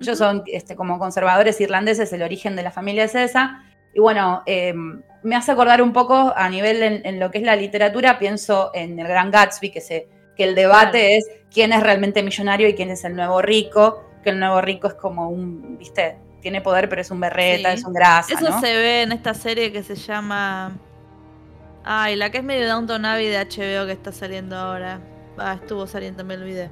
[0.00, 3.62] Ellos son este, como conservadores irlandeses, el origen de la familia es esa.
[3.94, 4.74] Y bueno, eh,
[5.22, 8.70] me hace acordar un poco a nivel en, en lo que es la literatura, pienso
[8.74, 11.14] en el Gran Gatsby, que, se, que el debate Claro.
[11.18, 14.86] es quién es realmente millonario y quién es el nuevo rico, que el nuevo rico
[14.88, 17.78] es como un, viste, tiene poder pero es un berreta, Sí.
[17.80, 18.60] es un grasa, Eso ¿no?
[18.60, 20.76] se ve en esta serie que se llama.
[21.84, 25.00] Ay, la que es medio Downton Abbey de HBO que está saliendo ahora.
[25.38, 26.70] Ah, estuvo saliendo, me olvidé.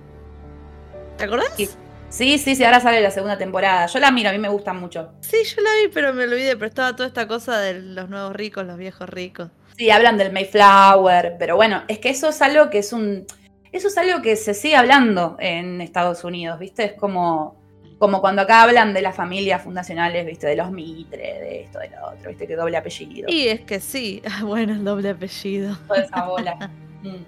[1.16, 1.48] ¿Te acordás?
[1.56, 1.68] Sí.
[2.08, 3.86] Sí, sí, sí, ahora sale la segunda temporada.
[3.86, 5.10] Yo la miro, a mí me gusta mucho.
[5.20, 6.54] Sí, yo la vi, pero me olvidé.
[6.56, 9.50] Pero estaba toda esta cosa de los nuevos ricos, los viejos ricos.
[9.76, 13.26] Sí, hablan del Mayflower, pero bueno, es que eso es algo que es un.
[13.72, 16.84] Eso es algo que se sigue hablando en Estados Unidos, ¿viste?
[16.84, 17.60] Es como,
[17.98, 20.46] como cuando acá hablan de las familias fundacionales, ¿viste?
[20.46, 22.46] De los Mitre, de esto, de lo otro, ¿viste?
[22.46, 23.28] Que doble apellido.
[23.28, 24.22] Y es que sí.
[24.30, 25.76] Ah, Bueno, el doble apellido.
[25.88, 26.70] toda esa bola.
[27.02, 27.24] Mm.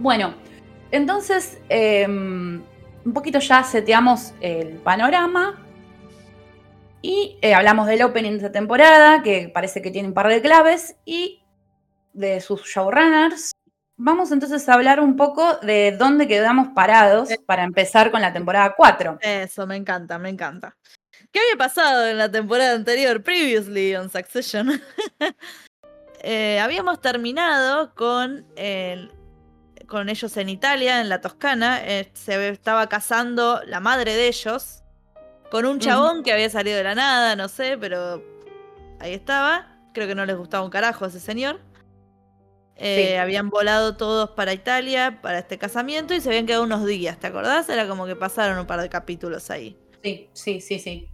[0.00, 0.34] Bueno,
[0.90, 2.06] entonces, eh,
[3.04, 5.64] un poquito ya seteamos el panorama
[7.00, 10.42] y eh, hablamos del opening de esta temporada, que parece que tiene un par de
[10.42, 11.42] claves, y
[12.12, 13.52] de sus showrunners.
[13.96, 18.74] Vamos entonces a hablar un poco de dónde quedamos parados para empezar con la temporada
[18.76, 19.18] 4.
[19.20, 20.76] Eso, me encanta, me encanta.
[21.32, 23.22] ¿Qué había pasado en la temporada anterior?
[23.22, 24.80] Previously on Succession.
[26.20, 29.12] Eh, habíamos terminado con, el-
[29.88, 31.80] con ellos en Italia, en la Toscana.
[31.84, 34.82] Eh, se estaba casando la madre de ellos
[35.50, 38.22] con un chabón que había salido de la nada, no sé, pero
[39.00, 39.74] ahí estaba.
[39.94, 41.60] Creo que no les gustaba un carajo a ese señor.
[42.76, 43.14] Eh, Sí.
[43.16, 47.26] Habían volado todos para Italia para este casamiento y se habían quedado unos días, ¿te
[47.26, 47.68] acordás?
[47.68, 49.76] Era como que pasaron un par de capítulos ahí.
[50.04, 51.08] Sí, sí, sí, sí.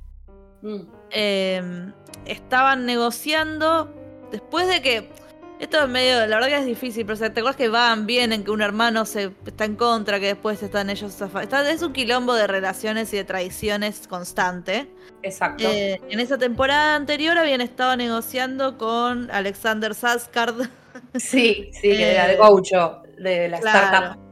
[0.60, 0.80] Mm.
[1.10, 1.92] Em,
[2.26, 3.94] estaban negociando
[4.30, 5.10] después de que
[5.58, 8.50] esto es medio, la verdad que es difícil, pero ¿te acuerdas que van, vienen, que
[8.50, 12.46] un hermano se está en contra, que después están ellos está, Es un quilombo de
[12.46, 14.90] relaciones y de traiciones constante.
[15.22, 15.64] Exacto.
[15.66, 20.68] Eh, en esa temporada anterior habían estado negociando con Alexander Saskard.
[21.16, 24.24] Sí, sí, que era de Goucho, de la startup.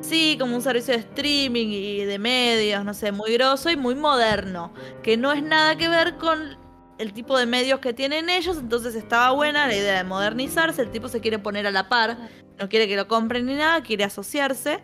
[0.00, 3.94] Sí, como un servicio de streaming y de medios, no sé, muy grosso y muy
[3.94, 4.72] moderno,
[5.02, 6.56] que no es nada que ver con
[6.98, 10.90] el tipo de medios que tienen ellos, entonces estaba buena la idea de modernizarse, el
[10.90, 12.16] tipo se quiere poner a la par,
[12.58, 14.82] no quiere que lo compren ni nada, quiere asociarse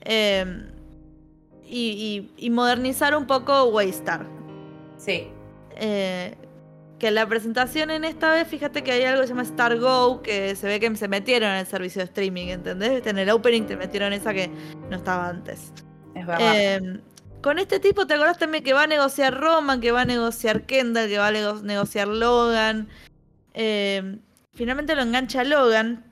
[0.00, 0.68] em,
[1.64, 4.26] y, modernizar un poco Waystar.
[4.96, 5.28] Sí.
[5.76, 6.36] Eh,
[6.98, 10.20] que la presentación en esta vez, fíjate que hay algo que se llama Star Go,
[10.22, 13.06] que se ve que se metieron en el servicio de streaming, ¿entendés?
[13.06, 14.50] En el opening te metieron esa que
[14.90, 15.72] no estaba antes.
[16.14, 16.60] Es verdad.
[16.60, 17.00] Em,
[17.48, 20.66] con este tipo, ¿te acordás también que va a negociar Roman, que va a negociar
[20.66, 21.32] Kendall, que va a
[21.62, 22.90] negociar Logan?
[23.54, 24.20] Em,
[24.52, 26.04] finalmente lo engancha Logan.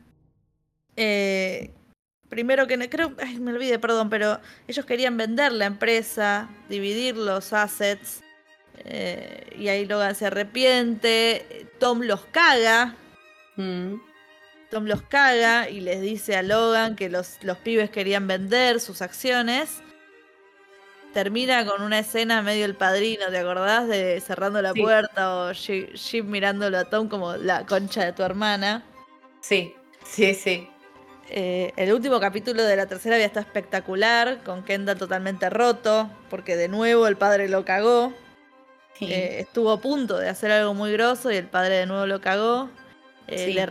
[0.96, 1.74] Eh,
[2.30, 7.52] primero que creo, ay, me olvidé, perdón, pero ellos querían vender la empresa, dividir los
[7.52, 8.22] assets.
[8.78, 11.68] Eh, y ahí Logan se arrepiente.
[11.78, 12.96] Tom los caga.
[13.56, 13.96] Mm.
[14.70, 19.02] Tom los caga y les dice a Logan que los, los pibes querían vender sus
[19.02, 19.82] acciones
[21.16, 23.88] termina con una escena medio el padrino, ¿te acordás?
[23.88, 28.84] De cerrando la puerta o Jim mirándolo a Tom como la concha de tu hermana.
[29.40, 29.74] Sí,
[30.04, 30.68] sí, sí.
[31.30, 36.54] Eh, el último capítulo de la tercera había estado espectacular, con Kendall totalmente roto, porque
[36.54, 38.12] de nuevo el padre lo cagó.
[39.00, 42.20] Eh, estuvo a punto de hacer algo muy grosso y el padre de nuevo lo
[42.20, 42.68] cagó.
[43.26, 43.66] Eh,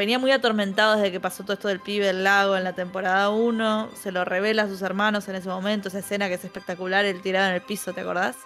[0.00, 3.28] venía muy atormentado desde que pasó todo esto del pibe del lago en la temporada
[3.28, 3.90] 1.
[3.94, 7.20] Se lo revela a sus hermanos en ese momento, esa escena que es espectacular, el
[7.20, 8.36] tirado en el piso, ¿te acordás?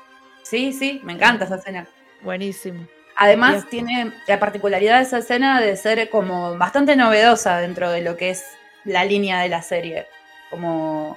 [0.42, 1.86] Sí, sí, me encanta esa escena.
[2.22, 2.88] Buenísimo.
[3.14, 8.16] Además, tiene la particularidad de esa escena de ser como bastante novedosa dentro de lo
[8.16, 8.42] que es
[8.84, 10.08] la línea de la serie.
[10.50, 11.16] Como,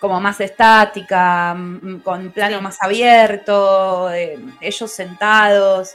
[0.00, 5.94] como más estática, mm, con plano más abierto, ellos sentados.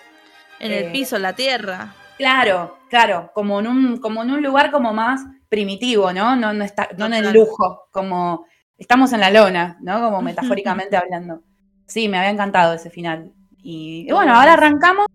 [0.60, 1.94] En el eh, piso, en la tierra.
[2.18, 6.36] Claro, claro, como en un, como en un lugar como más primitivo, ¿no?
[6.36, 8.46] No, no, está, no en el lujo, como
[8.78, 10.00] estamos en la lona, ¿no?
[10.00, 11.42] Como metafóricamente hablando.
[11.88, 13.34] Sí, me había encantado ese final.
[13.58, 15.08] Y, bueno, ahora arrancamos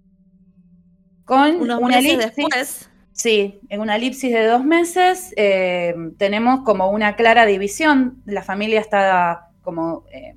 [1.25, 2.35] con una elipsis.
[2.35, 2.91] Después.
[3.13, 8.25] Sí, en una elipsis de dos meses eh, tenemos como una clara división.
[8.27, 10.35] La familia está como eh,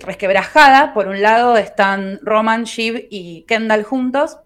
[0.00, 0.94] resquebrajada.
[0.94, 4.38] Por un lado están Roman, Shiv y Kendall juntos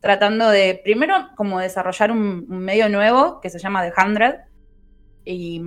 [0.00, 4.34] tratando de, primero, como desarrollar un, medio nuevo que se llama The Hundred,
[5.24, 5.62] y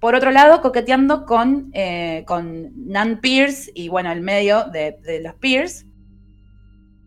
[0.00, 5.34] por otro lado, coqueteando con, eh, con Nan Pierce y, bueno, el medio de, los
[5.34, 5.86] Pierce.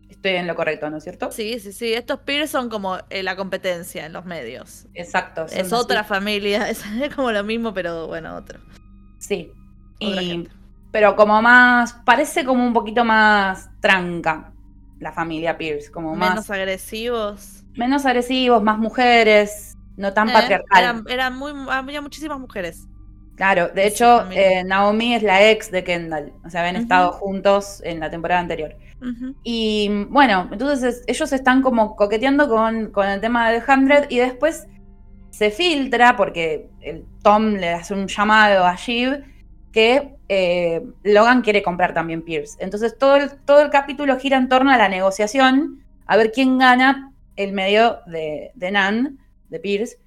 [0.08, 1.30] Estoy en lo correcto, ¿no es cierto?
[1.30, 1.92] Sí, sí, sí.
[1.92, 4.86] Estos Pierce son como eh, la competencia en los medios.
[4.94, 5.46] Exacto.
[5.46, 8.60] Es otra familia, es, como lo mismo, pero bueno, otro.
[9.18, 9.52] Sí.
[10.90, 14.52] pero como más, parece como un poquito más tranca
[14.98, 16.30] la familia Pierce, como más...
[16.30, 17.64] Menos agresivos.
[17.76, 21.04] Menos agresivos, más mujeres, no tan eh, patriarcal.
[21.08, 22.86] Eran, muy, había muchísimas mujeres.
[23.36, 27.80] Claro, de hecho, eh, Naomi es la ex de Kendall, o sea, habían estado juntos
[27.84, 28.76] en la temporada anterior.
[29.44, 34.18] Y bueno, entonces ellos están como coqueteando con, con el tema de The Hundred y
[34.18, 34.66] después
[35.30, 39.22] se filtra, porque el Tom le hace un llamado a Shiv,
[39.72, 42.56] que eh, Logan quiere comprar también Pierce.
[42.60, 46.58] Entonces todo el, todo el capítulo gira en torno a la negociación, a ver quién
[46.58, 49.98] gana el medio de, de Nan, de Pierce.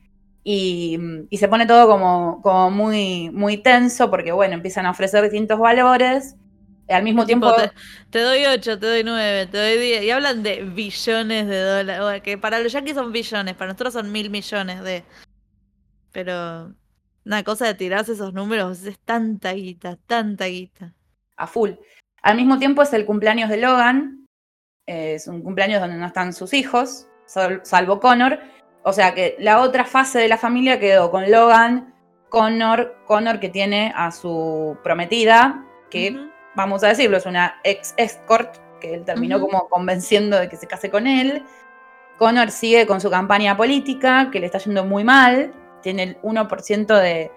[0.43, 0.97] Y,
[1.31, 6.35] se pone todo como, como, muy, muy tenso porque, bueno, empiezan a ofrecer distintos valores.
[6.89, 7.53] Al mismo tiempo...
[8.09, 10.03] Te, doy 8, te doy 9, te doy 10.
[10.03, 12.21] Y hablan de billones de dólares.
[12.23, 15.03] que para los yankees son billones, para nosotros son mil millones de...
[16.11, 16.73] Pero
[17.25, 20.93] una cosa de tirarse esos números es tanta guita, tanta guita.
[21.37, 21.71] A full.
[22.21, 24.27] Al mismo tiempo es el cumpleaños de Logan.
[24.85, 28.39] Es un cumpleaños donde no están sus hijos, salvo Connor.
[28.83, 31.93] O sea que la otra fase de la familia quedó con Logan,
[32.29, 36.17] Connor, Connor que tiene a su prometida, que
[36.55, 40.67] vamos a decirlo, es una ex escort, que él terminó como convenciendo de que se
[40.67, 41.43] case con él.
[42.17, 46.85] Connor sigue con su campaña política, que le está yendo muy mal tiene el 1%
[46.99, 47.31] de,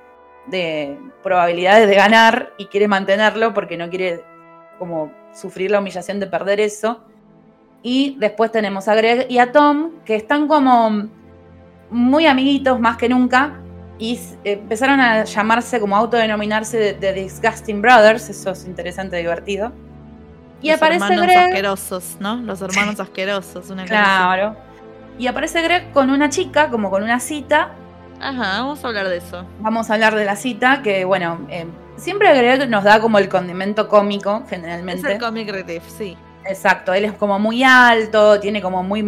[0.47, 4.25] de probabilidades de ganar y quiere mantenerlo porque no quiere
[4.79, 7.05] como sufrir la humillación de perder eso.
[7.83, 11.09] Y después tenemos a Greg y a Tom, que están como
[11.91, 13.61] muy amiguitos más que nunca.
[13.99, 18.29] Y empezaron a llamarse, como autodenominarse The Disgusting Brothers.
[18.31, 19.73] Eso es interesante, divertido.
[20.61, 21.39] Y los aparece hermanos Greg.
[21.39, 22.37] asquerosos, ¿no?
[22.37, 24.57] Los hermanos asquerosos, una Claro.
[25.19, 27.73] Y aparece Greg con una chica, como con una cita.
[28.27, 29.47] Ajá, vamos a hablar de eso.
[29.61, 31.67] Vamos a hablar de la cita, que bueno, eh,
[31.99, 35.13] siempre Greg nos da como el condimento cómico, Es generalmente.
[35.13, 36.17] el comic relief, sí.
[36.47, 39.01] Exacto, él es como muy alto, tiene como muy,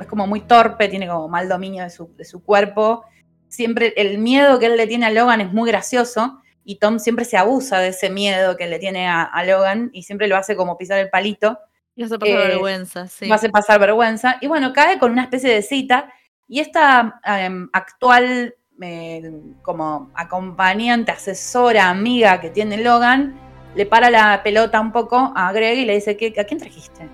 [0.00, 3.04] es como muy torpe, tiene como mal dominio de su, de su cuerpo.
[3.48, 7.24] Siempre el miedo que él le tiene a Logan es muy gracioso y Tom siempre
[7.24, 10.56] se abusa de ese miedo que le tiene a, a Logan y siempre lo hace
[10.56, 11.60] como pisar el palito,
[11.94, 13.26] Ya se pasa Eh, vergüenza, sí.
[13.26, 16.12] lo hace pasar vergüenza y bueno, cae con una especie de cita
[16.48, 23.34] y esta em, actual eh, como acompañante, asesora, amiga que tiene Logan,
[23.74, 27.08] le para la pelota un poco a Greg y le dice, ¿qué, ¿a quién trajiste?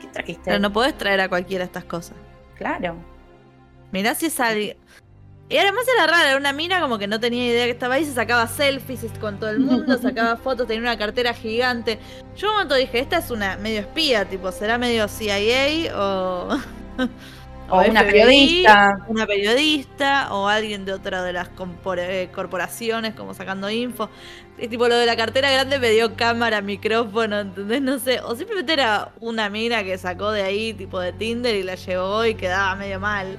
[0.00, 0.42] ¿Quién trajiste?
[0.44, 2.16] Pero no podés traer a cualquiera estas cosas.
[2.56, 2.96] Claro.
[3.92, 4.76] Mirá si es alguien.
[5.48, 8.04] Y además era rara, era una mina como que no tenía idea que estaba ahí,
[8.04, 11.98] se sacaba selfies con todo el mundo, sacaba fotos, tenía una cartera gigante.
[12.34, 16.58] Yo un momento dije, esta es una medio espía, tipo, ¿será medio CIA o.
[17.70, 18.98] O una FBI, periodista.
[19.08, 21.48] Una periodista o alguien de otra de las
[21.96, 24.10] eh, corporaciones, como sacando info.
[24.58, 27.80] Tipo, lo de la cartera grande me dio cámara, micrófono, ¿entendés?
[27.80, 28.20] No sé.
[28.20, 32.24] O simplemente era una mina que sacó de ahí, tipo de Tinder, y la llevó
[32.24, 33.38] y quedaba medio mal.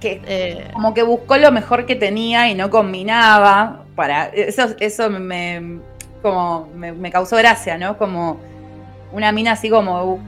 [0.00, 3.84] Que Eh, como que buscó lo mejor que tenía y no combinaba.
[3.94, 5.80] Para, eso eso me,
[6.20, 7.96] como me, me causó gracia, ¿no?
[7.96, 8.38] Como
[9.12, 10.20] una mina así como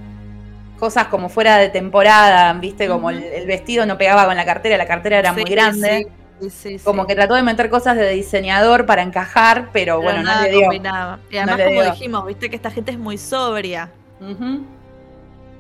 [0.79, 2.89] cosas como fuera de temporada, ¿viste?
[2.89, 6.07] Como el, vestido no pegaba con la cartera, la cartera era sí, muy grande.
[6.41, 10.03] sí, sí, sí, Como que trató de meter cosas de diseñador para encajar, pero, Pero
[10.03, 10.61] bueno, no nada le dio.
[10.62, 11.18] combinaba.
[11.31, 11.91] Y además, como dio.
[11.93, 13.91] dijimos, viste que esta gente es muy sobria.
[14.20, 14.64] Ujú.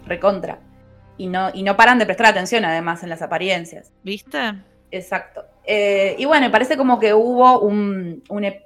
[0.06, 0.58] Recontra.
[1.16, 3.92] Y no, y no paran de prestar atención además en las apariencias.
[4.04, 4.54] ¿Viste?
[4.90, 5.44] Exacto.
[5.64, 8.64] Eh, y bueno, parece como que hubo un, un ep-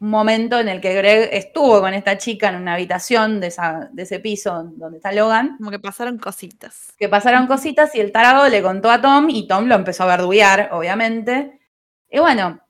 [0.00, 3.88] un momento en el que Greg estuvo con esta chica en una habitación de, esa-
[3.92, 6.92] de ese piso donde está Logan, Como que pasaron cositas.
[6.98, 10.06] que pasaron cositas y el tarado le contó a Tom y Tom lo empezó a
[10.06, 11.58] verduguear, obviamente.
[12.10, 12.60] Y bueno,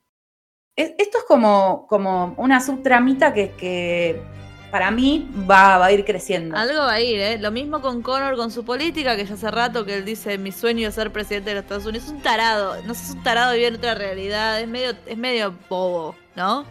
[0.75, 4.23] es- esto es como, como una subtramita que, que
[4.71, 6.57] para mí va, va a ir creciendo.
[6.57, 7.39] Algo va a ir, ¿eh?
[7.39, 10.53] Lo mismo con Connor con su política, que ya hace rato que él dice, mi
[10.53, 12.07] sueño es ser presidente de los Estados Unidos.
[12.07, 12.77] Es un tarado.
[12.85, 14.61] No sé, es un tarado vive en otra realidad.
[14.61, 16.65] Es medio, es medio bobo, ¿no?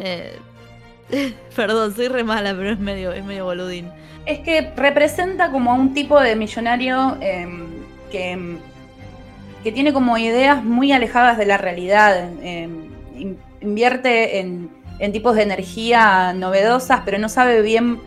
[0.00, 0.38] Eh,
[1.56, 3.88] perdón, soy re mala, pero es medio, es medio boludín.
[4.26, 7.66] Es que representa como a un tipo de millonario em,
[8.10, 8.58] que, em,
[9.62, 12.30] que tiene como ideas muy alejadas de la realidad.
[12.42, 12.86] em,
[13.16, 17.98] in- invierte en, en tipos de energía novedosas, pero no sabe bien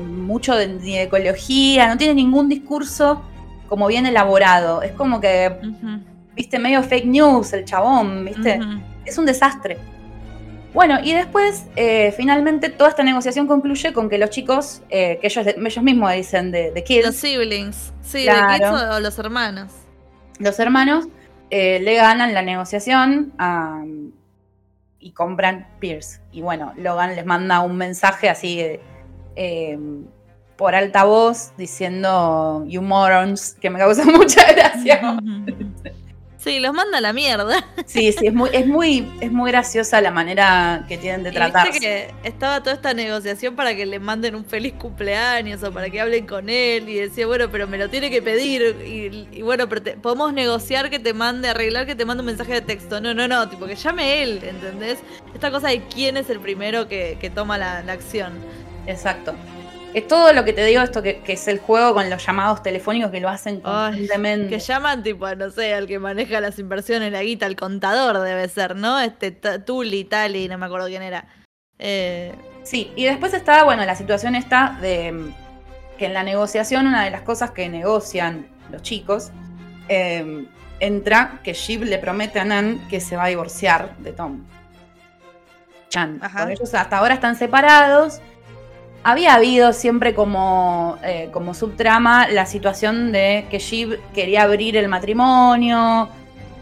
[0.00, 3.22] mucho de, ni de ecología, no tiene ningún discurso
[3.68, 4.82] como bien elaborado.
[4.82, 5.50] Es como que,
[6.36, 8.58] viste, medio fake news el chabón, viste
[9.06, 9.78] es un desastre.
[10.74, 15.26] Bueno, y después, eh, finalmente, toda esta negociación concluye con que los chicos, eh, que
[15.26, 17.92] ellos, ellos mismos dicen de, de Los Kids, siblings.
[18.02, 18.52] Sí, Claro.
[18.52, 19.70] de Kids o, o los hermanos.
[20.38, 21.08] los hermanos,
[21.50, 23.84] eh, le ganan la negociación a-
[24.98, 26.20] y compran Pierce.
[26.32, 28.80] Y bueno, Logan les manda un mensaje así eh,
[29.36, 29.78] eh,
[30.56, 35.18] por altavoz diciendo You morons, que me causa mucha gracia.
[36.42, 37.64] Sí, los manda a la mierda.
[37.84, 41.78] Sí, sí, es muy, es muy, es muy graciosa la manera que tienen de tratarse.
[41.80, 45.90] viste que estaba toda esta negociación para que le manden un feliz cumpleaños o para
[45.90, 49.42] que hablen con él y decía, bueno, pero me lo tiene que pedir y, y
[49.42, 52.62] bueno, pero te- podemos negociar que te mande, arreglar que te mande un mensaje de
[52.62, 53.00] texto.
[53.00, 54.98] No, no, no, tipo que llame él, ¿entendés?
[55.34, 58.32] Esta cosa de quién es el primero que, que toma la, la acción.
[58.86, 59.34] Exacto.
[59.94, 62.62] Es todo lo que te digo, esto que, que es el juego con los llamados
[62.62, 64.48] telefónicos que lo hacen Ay, constantemente.
[64.48, 68.48] Que llaman tipo, no sé, al que maneja las inversiones, la guita, al contador debe
[68.48, 68.98] ser, ¿no?
[69.00, 71.26] Este Tuli, Tali, no me acuerdo quién era.
[71.78, 72.32] Eh,
[72.62, 75.34] Sí, y después está, bueno, la situación está de mm,
[75.98, 79.30] que en la negociación, una de las cosas que negocian los chicos,
[79.88, 80.46] eh,
[80.80, 84.44] entra que Shiv le promete a Nan que se va a divorciar de Tom.
[85.88, 86.18] Chan.
[86.22, 86.40] Ajá.
[86.40, 88.20] Porque ellos hasta ahora están separados.
[89.04, 94.86] Había habido siempre como, eh, como subtrama la situación de que Shiv quería abrir el
[94.88, 96.08] matrimonio.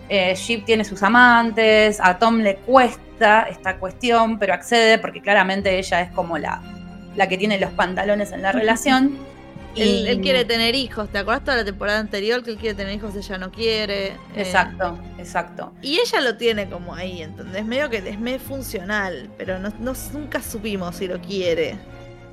[0.09, 2.01] Eh, Shiv tiene sus amantes.
[2.03, 6.63] A Tom le cuesta esta cuestión, pero accede porque claramente ella es como la,
[7.15, 9.19] la que tiene los pantalones en la relación.
[9.77, 12.95] él, él quiere tener hijos, ¿te acuerdas toda la temporada anterior que él quiere tener
[12.95, 14.07] hijos, ella no quiere?
[14.07, 15.73] Eh, Exacto, exacto.
[15.83, 17.65] y ella lo tiene como ahí, ¿entendés?
[17.67, 21.77] Medio que es medio funcional, pero no, no- nunca supimos si lo quiere.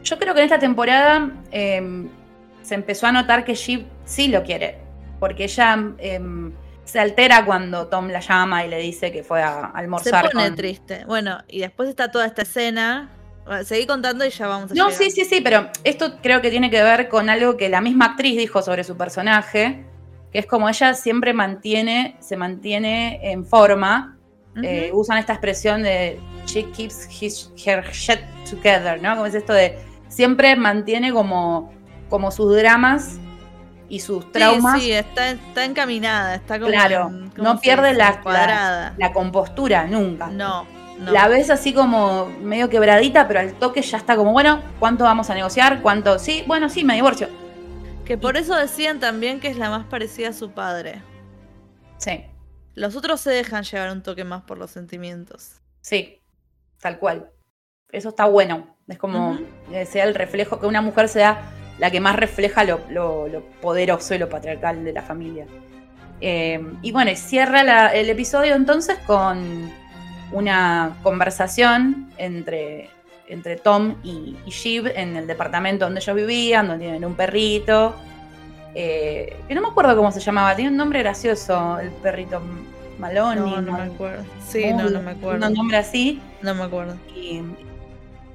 [0.08, 2.08] Yo creo que en esta temporada eh,
[2.62, 4.78] se empezó a notar que Shiv sí lo quiere,
[5.20, 6.22] porque ella eh,
[6.86, 10.48] se altera cuando Tom la llama y le dice que fue a Se almorzar pone
[10.48, 10.56] con...
[10.56, 11.04] triste.
[11.06, 13.10] Bueno, y después está toda esta escena,
[13.64, 16.70] Seguí contando y ya vamos a No, sí, sí, sí, pero esto creo que tiene
[16.70, 19.86] que ver con algo que la misma actriz dijo sobre su personaje,
[20.32, 24.14] que es como ella siempre mantiene, se mantiene en forma.
[24.64, 29.14] Eh, usan esta expresión de she keeps his, her shit together, ¿no?
[29.14, 29.78] Como es esto de
[30.18, 31.72] siempre mantiene como,
[32.10, 33.20] como sus dramas
[33.88, 34.82] y sus traumas.
[34.82, 36.72] Sí, está, está encaminada, está como.
[36.72, 40.26] Claro, no pierde la, la, la, compostura nunca.
[40.26, 40.66] No,
[40.98, 41.12] no.
[41.12, 45.30] La ves así como medio quebradita, pero al toque ya está como, bueno, ¿cuánto vamos
[45.30, 45.84] a negociar?
[45.84, 46.18] ¿Cuánto?
[46.18, 47.30] Sí, bueno, sí, me divorcio.
[48.04, 51.04] Que por eso decían también que es la más parecida a su padre.
[51.98, 52.26] Sí.
[52.74, 55.62] Los otros se dejan llevar un toque más por los sentimientos.
[55.82, 56.24] Sí,
[56.82, 57.30] tal cual.
[57.92, 58.76] Eso está bueno.
[58.88, 59.38] Es como
[59.70, 62.80] que sea el reflejo, que una mujer sea la que más refleja lo,
[63.62, 65.46] poderoso y lo patriarcal de la familia.
[66.20, 69.72] Eh, y bueno, cierra el episodio entonces con
[70.32, 72.90] una conversación entre,
[73.28, 77.96] entre Tom y, y en el departamento donde ellos vivían, donde tienen un perrito.
[78.74, 82.42] Eh, que no me acuerdo cómo se llamaba, tiene un nombre gracioso, el perrito
[83.00, 83.40] Maloney.
[83.40, 84.24] No, no, me acuerdo.
[84.48, 85.48] Sí, no, no me acuerdo.
[85.48, 86.22] Un nombre así.
[86.42, 86.96] No me acuerdo.
[87.16, 87.42] Y,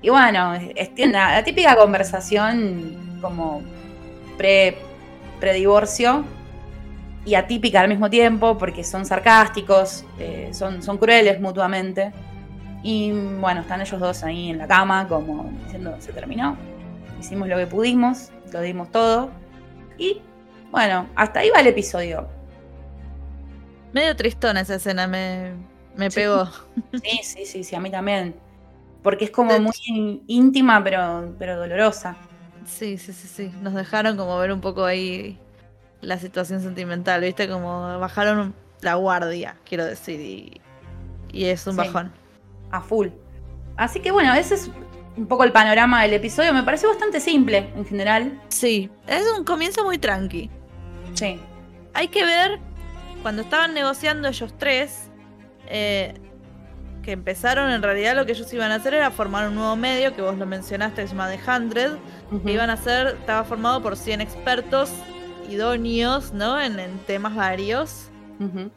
[0.02, 3.62] y bueno, es, la típica conversación como
[4.36, 4.76] pre,
[5.54, 6.24] divorcio
[7.24, 12.12] y atípica al mismo tiempo porque son sarcásticos, eh, son, son crueles mutuamente.
[12.82, 16.56] Y bueno, están ellos dos ahí en la cama como diciendo, se terminó,
[17.20, 19.30] hicimos lo que pudimos, lo dimos todo.
[19.98, 20.20] Y
[20.72, 22.26] bueno, hasta ahí va el episodio.
[23.92, 25.52] Medio tristona esa escena, me,
[25.94, 26.48] me pegó.
[26.92, 28.34] Sí, sí, sí, sí, a mí también
[29.02, 32.16] porque es como muy íntima, pero, pero dolorosa.
[32.64, 33.52] Sí, sí, sí, sí.
[33.60, 35.38] Nos dejaron como ver un poco ahí
[36.00, 37.48] la situación sentimental, ¿viste?
[37.48, 40.60] Como bajaron la guardia, quiero decir, y,
[41.32, 42.12] y es un bajón.
[42.70, 43.08] A full.
[43.76, 44.70] Así que bueno, ese es
[45.16, 46.52] un poco el panorama del episodio.
[46.52, 48.40] Me parece bastante simple en general.
[48.48, 50.50] Sí, es un comienzo muy tranqui.
[51.14, 51.40] Sí.
[51.94, 52.58] Hay que ver,
[53.22, 55.10] cuando estaban negociando ellos tres,
[55.68, 56.14] eh,
[57.02, 60.14] que empezaron, en realidad lo que ellos iban a hacer era formar un nuevo medio,
[60.14, 61.92] que vos lo mencionaste, se llama The Hundred,
[62.44, 64.90] que iban a hacer, estaba formado por 100 expertos
[65.50, 66.60] idóneos, ¿no?
[66.60, 66.76] En,
[67.06, 68.08] temas varios.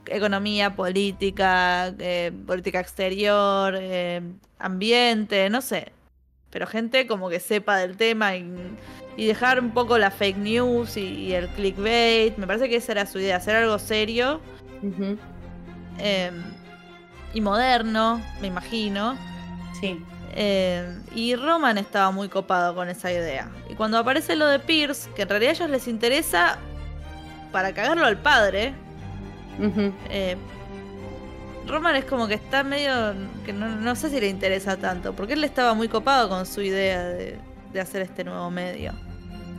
[0.05, 4.21] Economía, política, eh, política exterior, eh,
[4.59, 5.91] ambiente, no sé.
[6.51, 8.45] Pero gente como que sepa del tema y,
[9.17, 12.37] dejar un poco la fake news y, el clickbait.
[12.37, 14.39] Me parece que esa era su idea, hacer algo serio
[17.35, 19.17] y moderno, me imagino.
[19.79, 20.01] Sí.
[20.31, 23.49] Eh, y Roman estaba muy copado con esa idea.
[23.69, 26.57] Y cuando aparece lo de Pierce, que en realidad a ellos les interesa
[27.51, 28.73] para cagarlo al padre,
[30.09, 30.37] eh,
[31.67, 33.13] Roman es como que está medio.
[33.45, 37.03] que no, sé si le interesa tanto, porque él estaba muy copado con su idea
[37.03, 37.37] de,
[37.79, 38.93] hacer este nuevo medio.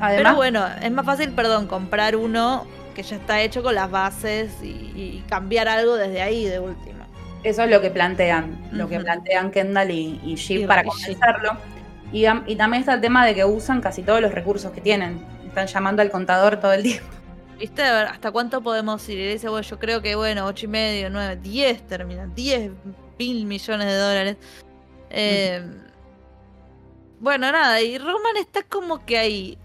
[0.01, 4.51] Pero bueno, es más fácil, perdón, comprar uno que ya está hecho con las bases
[4.63, 6.96] y cambiar algo desde ahí de último.
[7.47, 11.57] Eso es lo que plantean, lo que plantean Kendall y, y para convencerlo.
[12.11, 12.25] Y,
[12.57, 15.25] también está el tema de que usan casi todos los recursos que tienen.
[15.47, 17.07] Están llamando al contador todo el tiempo.
[17.57, 17.83] ¿Viste?
[17.85, 19.21] ¿Hasta cuánto podemos ir?
[19.21, 22.73] Y dice, bueno, yo creo que, bueno, ocho y medio, nueve, diez terminan, diez
[23.17, 24.37] mil millones de dólares.
[25.11, 25.65] Eh,
[27.21, 29.57] bueno, nada, y Roman está como que ahí.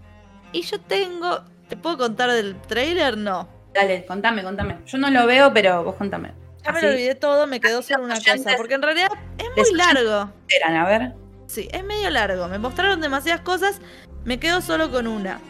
[0.52, 1.40] Y yo tengo.
[1.68, 3.18] ¿Te puedo contar del trailer?
[3.18, 3.48] No.
[3.74, 4.78] Dale, contame, contame.
[4.86, 6.41] Yo no lo veo, pero vos contame.
[6.64, 8.54] Ya me lo olvidé todo, me quedó solo una cosa.
[8.56, 9.08] Porque en realidad
[9.38, 10.32] es muy largo.
[10.48, 11.14] Esperan, a ver.
[11.46, 12.48] Sí, es medio largo.
[12.48, 13.80] Me mostraron demasiadas cosas,
[14.24, 15.40] me quedo solo con una.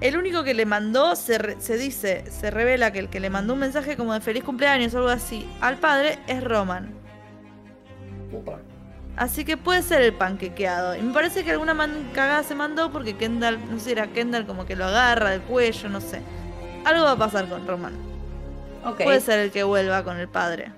[0.00, 3.54] El único que le mandó, se, se dice, se revela que el que le mandó
[3.54, 6.94] un mensaje como de feliz cumpleaños o algo así al padre es Roman.
[9.16, 10.94] Así que puede ser el panquequeado.
[10.96, 11.74] Y me parece que alguna
[12.12, 15.88] cagada se mandó porque Kendall, no sé, era Kendall como que lo agarra del cuello,
[15.88, 16.20] no sé.
[16.84, 17.94] Algo va a pasar con Roman.
[18.94, 20.72] Puede ser el que vuelva con el padre.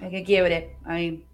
[0.00, 1.24] El que quiebre ahí.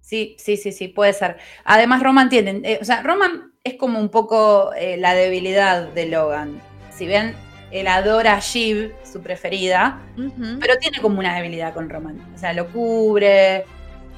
[0.00, 1.38] Sí, sí, sí, sí, puede ser.
[1.64, 2.60] Además, Roman tiene.
[2.64, 6.60] Eh, o sea, Roman es como un poco eh, la debilidad de Logan.
[6.90, 7.34] Si ven,
[7.70, 10.00] él adora a Shiv, su preferida,
[10.60, 12.20] pero tiene como una debilidad con Roman.
[12.34, 13.64] O sea, lo cubre,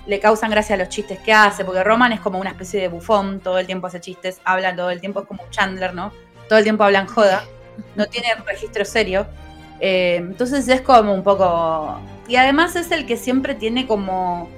[0.07, 3.41] le causan gracia los chistes que hace, porque Roman es como una especie de bufón,
[3.41, 6.13] todo el tiempo hace chistes, habla todo el tiempo, es como Chandler, ¿no?
[6.49, 7.45] Todo el tiempo hablan joda,
[7.95, 9.27] no tiene registro serio.
[9.81, 11.99] Eh, entonces es como un poco...
[12.29, 14.49] Y además es el que siempre tiene como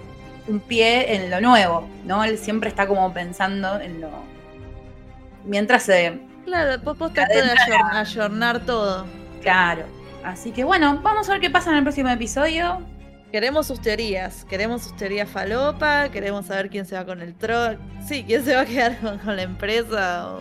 [0.47, 2.25] un pie en lo nuevo, ¿no?
[2.25, 4.11] Él siempre está como pensando en lo...
[5.45, 6.19] Mientras se...
[6.45, 7.25] Claro, vos, vos de
[7.93, 9.07] ayornar todo.
[9.43, 9.85] Claro.
[10.25, 12.83] Así que bueno, vamos a ver qué pasa en el próximo episodio.
[13.31, 17.77] Queremos sus teorías, queremos sus teorías falopa, queremos saber quién se va con el troll,
[18.07, 20.41] sí, quién se va a quedar con, la empresa o,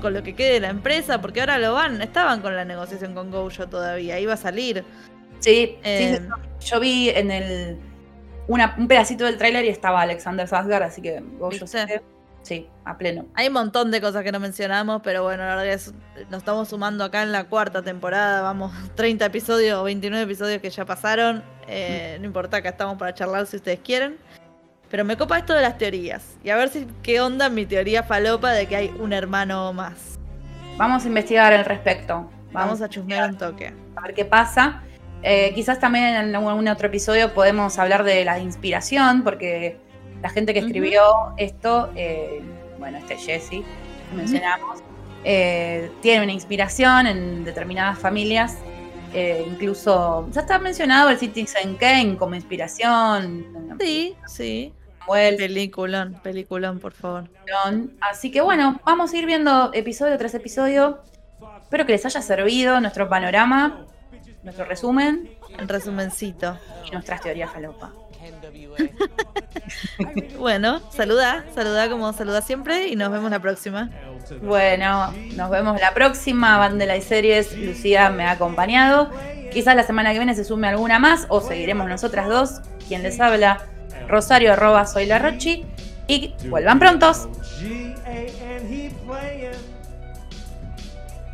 [0.00, 3.14] con lo que quede de la empresa, porque ahora lo van, estaban con la negociación
[3.14, 4.84] con Gojo todavía, iba a salir.
[5.40, 6.20] Sí, eh,
[6.60, 7.78] yo vi en el
[8.48, 12.02] un pedacito del tráiler y estaba Alexander Sasgard, así que Gojo sé.
[12.42, 13.26] Sí, a pleno.
[13.34, 15.92] Hay un montón de cosas que no mencionamos, pero bueno, la verdad es
[16.30, 20.70] nos estamos sumando acá en la cuarta temporada, vamos 30 episodios o 29 episodios que
[20.70, 21.42] ya pasaron.
[21.66, 24.16] Eh, no importa, acá estamos para charlar si ustedes quieren.
[24.90, 26.36] Pero me copa esto de las teorías.
[26.42, 30.18] Y a ver si qué onda mi teoría falopa de que hay un hermano más.
[30.76, 32.30] Vamos a investigar al respecto.
[32.52, 33.72] Vamos, a chusmear un toque.
[33.96, 34.82] A ver qué pasa.
[35.22, 39.78] Eh, quizás también en algún otro episodio podemos hablar de la inspiración, porque
[40.22, 41.02] la gente que escribió
[41.36, 42.40] esto, eh,
[42.78, 44.80] bueno, este Jesse, que mencionamos,
[45.24, 48.56] eh, tiene una inspiración en determinadas familias.
[49.46, 53.46] Incluso, ya está mencionado el Citizen Kane como inspiración.
[53.80, 54.72] Sí, sí.
[55.12, 57.28] Peliculón, peliculón, por favor.
[58.00, 61.02] Así que bueno, vamos a ir viendo episodio tras episodio.
[61.62, 63.86] Espero que les haya servido nuestro panorama,
[64.42, 65.30] nuestro resumen.
[65.58, 66.58] El resumencito.
[66.86, 67.92] Y nuestras teorías falopa.
[70.38, 73.90] bueno, saluda, saluda como saluda siempre y nos vemos la próxima.
[74.42, 76.58] Bueno, nos vemos la próxima.
[76.58, 79.10] Bandela y Series, Lucía me ha acompañado.
[79.52, 82.60] Quizás la semana que viene se sume alguna más o seguiremos nosotras dos.
[82.86, 83.66] Quien les habla,
[84.08, 85.64] Rosario arroba soy la Rochi.
[86.08, 87.28] Y vuelvan prontos.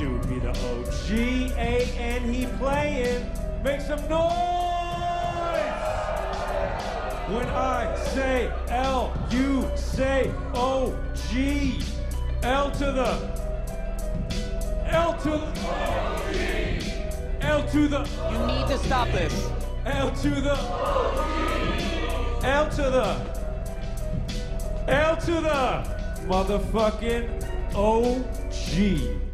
[0.00, 1.10] Dude be the OG.
[1.58, 3.30] A and he playing.
[3.62, 4.30] Make some noise!
[7.28, 10.98] When I say L, you say O,
[11.28, 11.82] G.
[12.42, 13.12] L to the.
[14.86, 15.52] L to the.
[17.42, 18.08] L to the.
[18.32, 19.50] You need to stop this.
[19.84, 20.56] L to the.
[22.42, 23.16] L to the.
[24.88, 25.84] L to the.
[26.26, 27.28] Motherfucking
[27.74, 29.29] OG.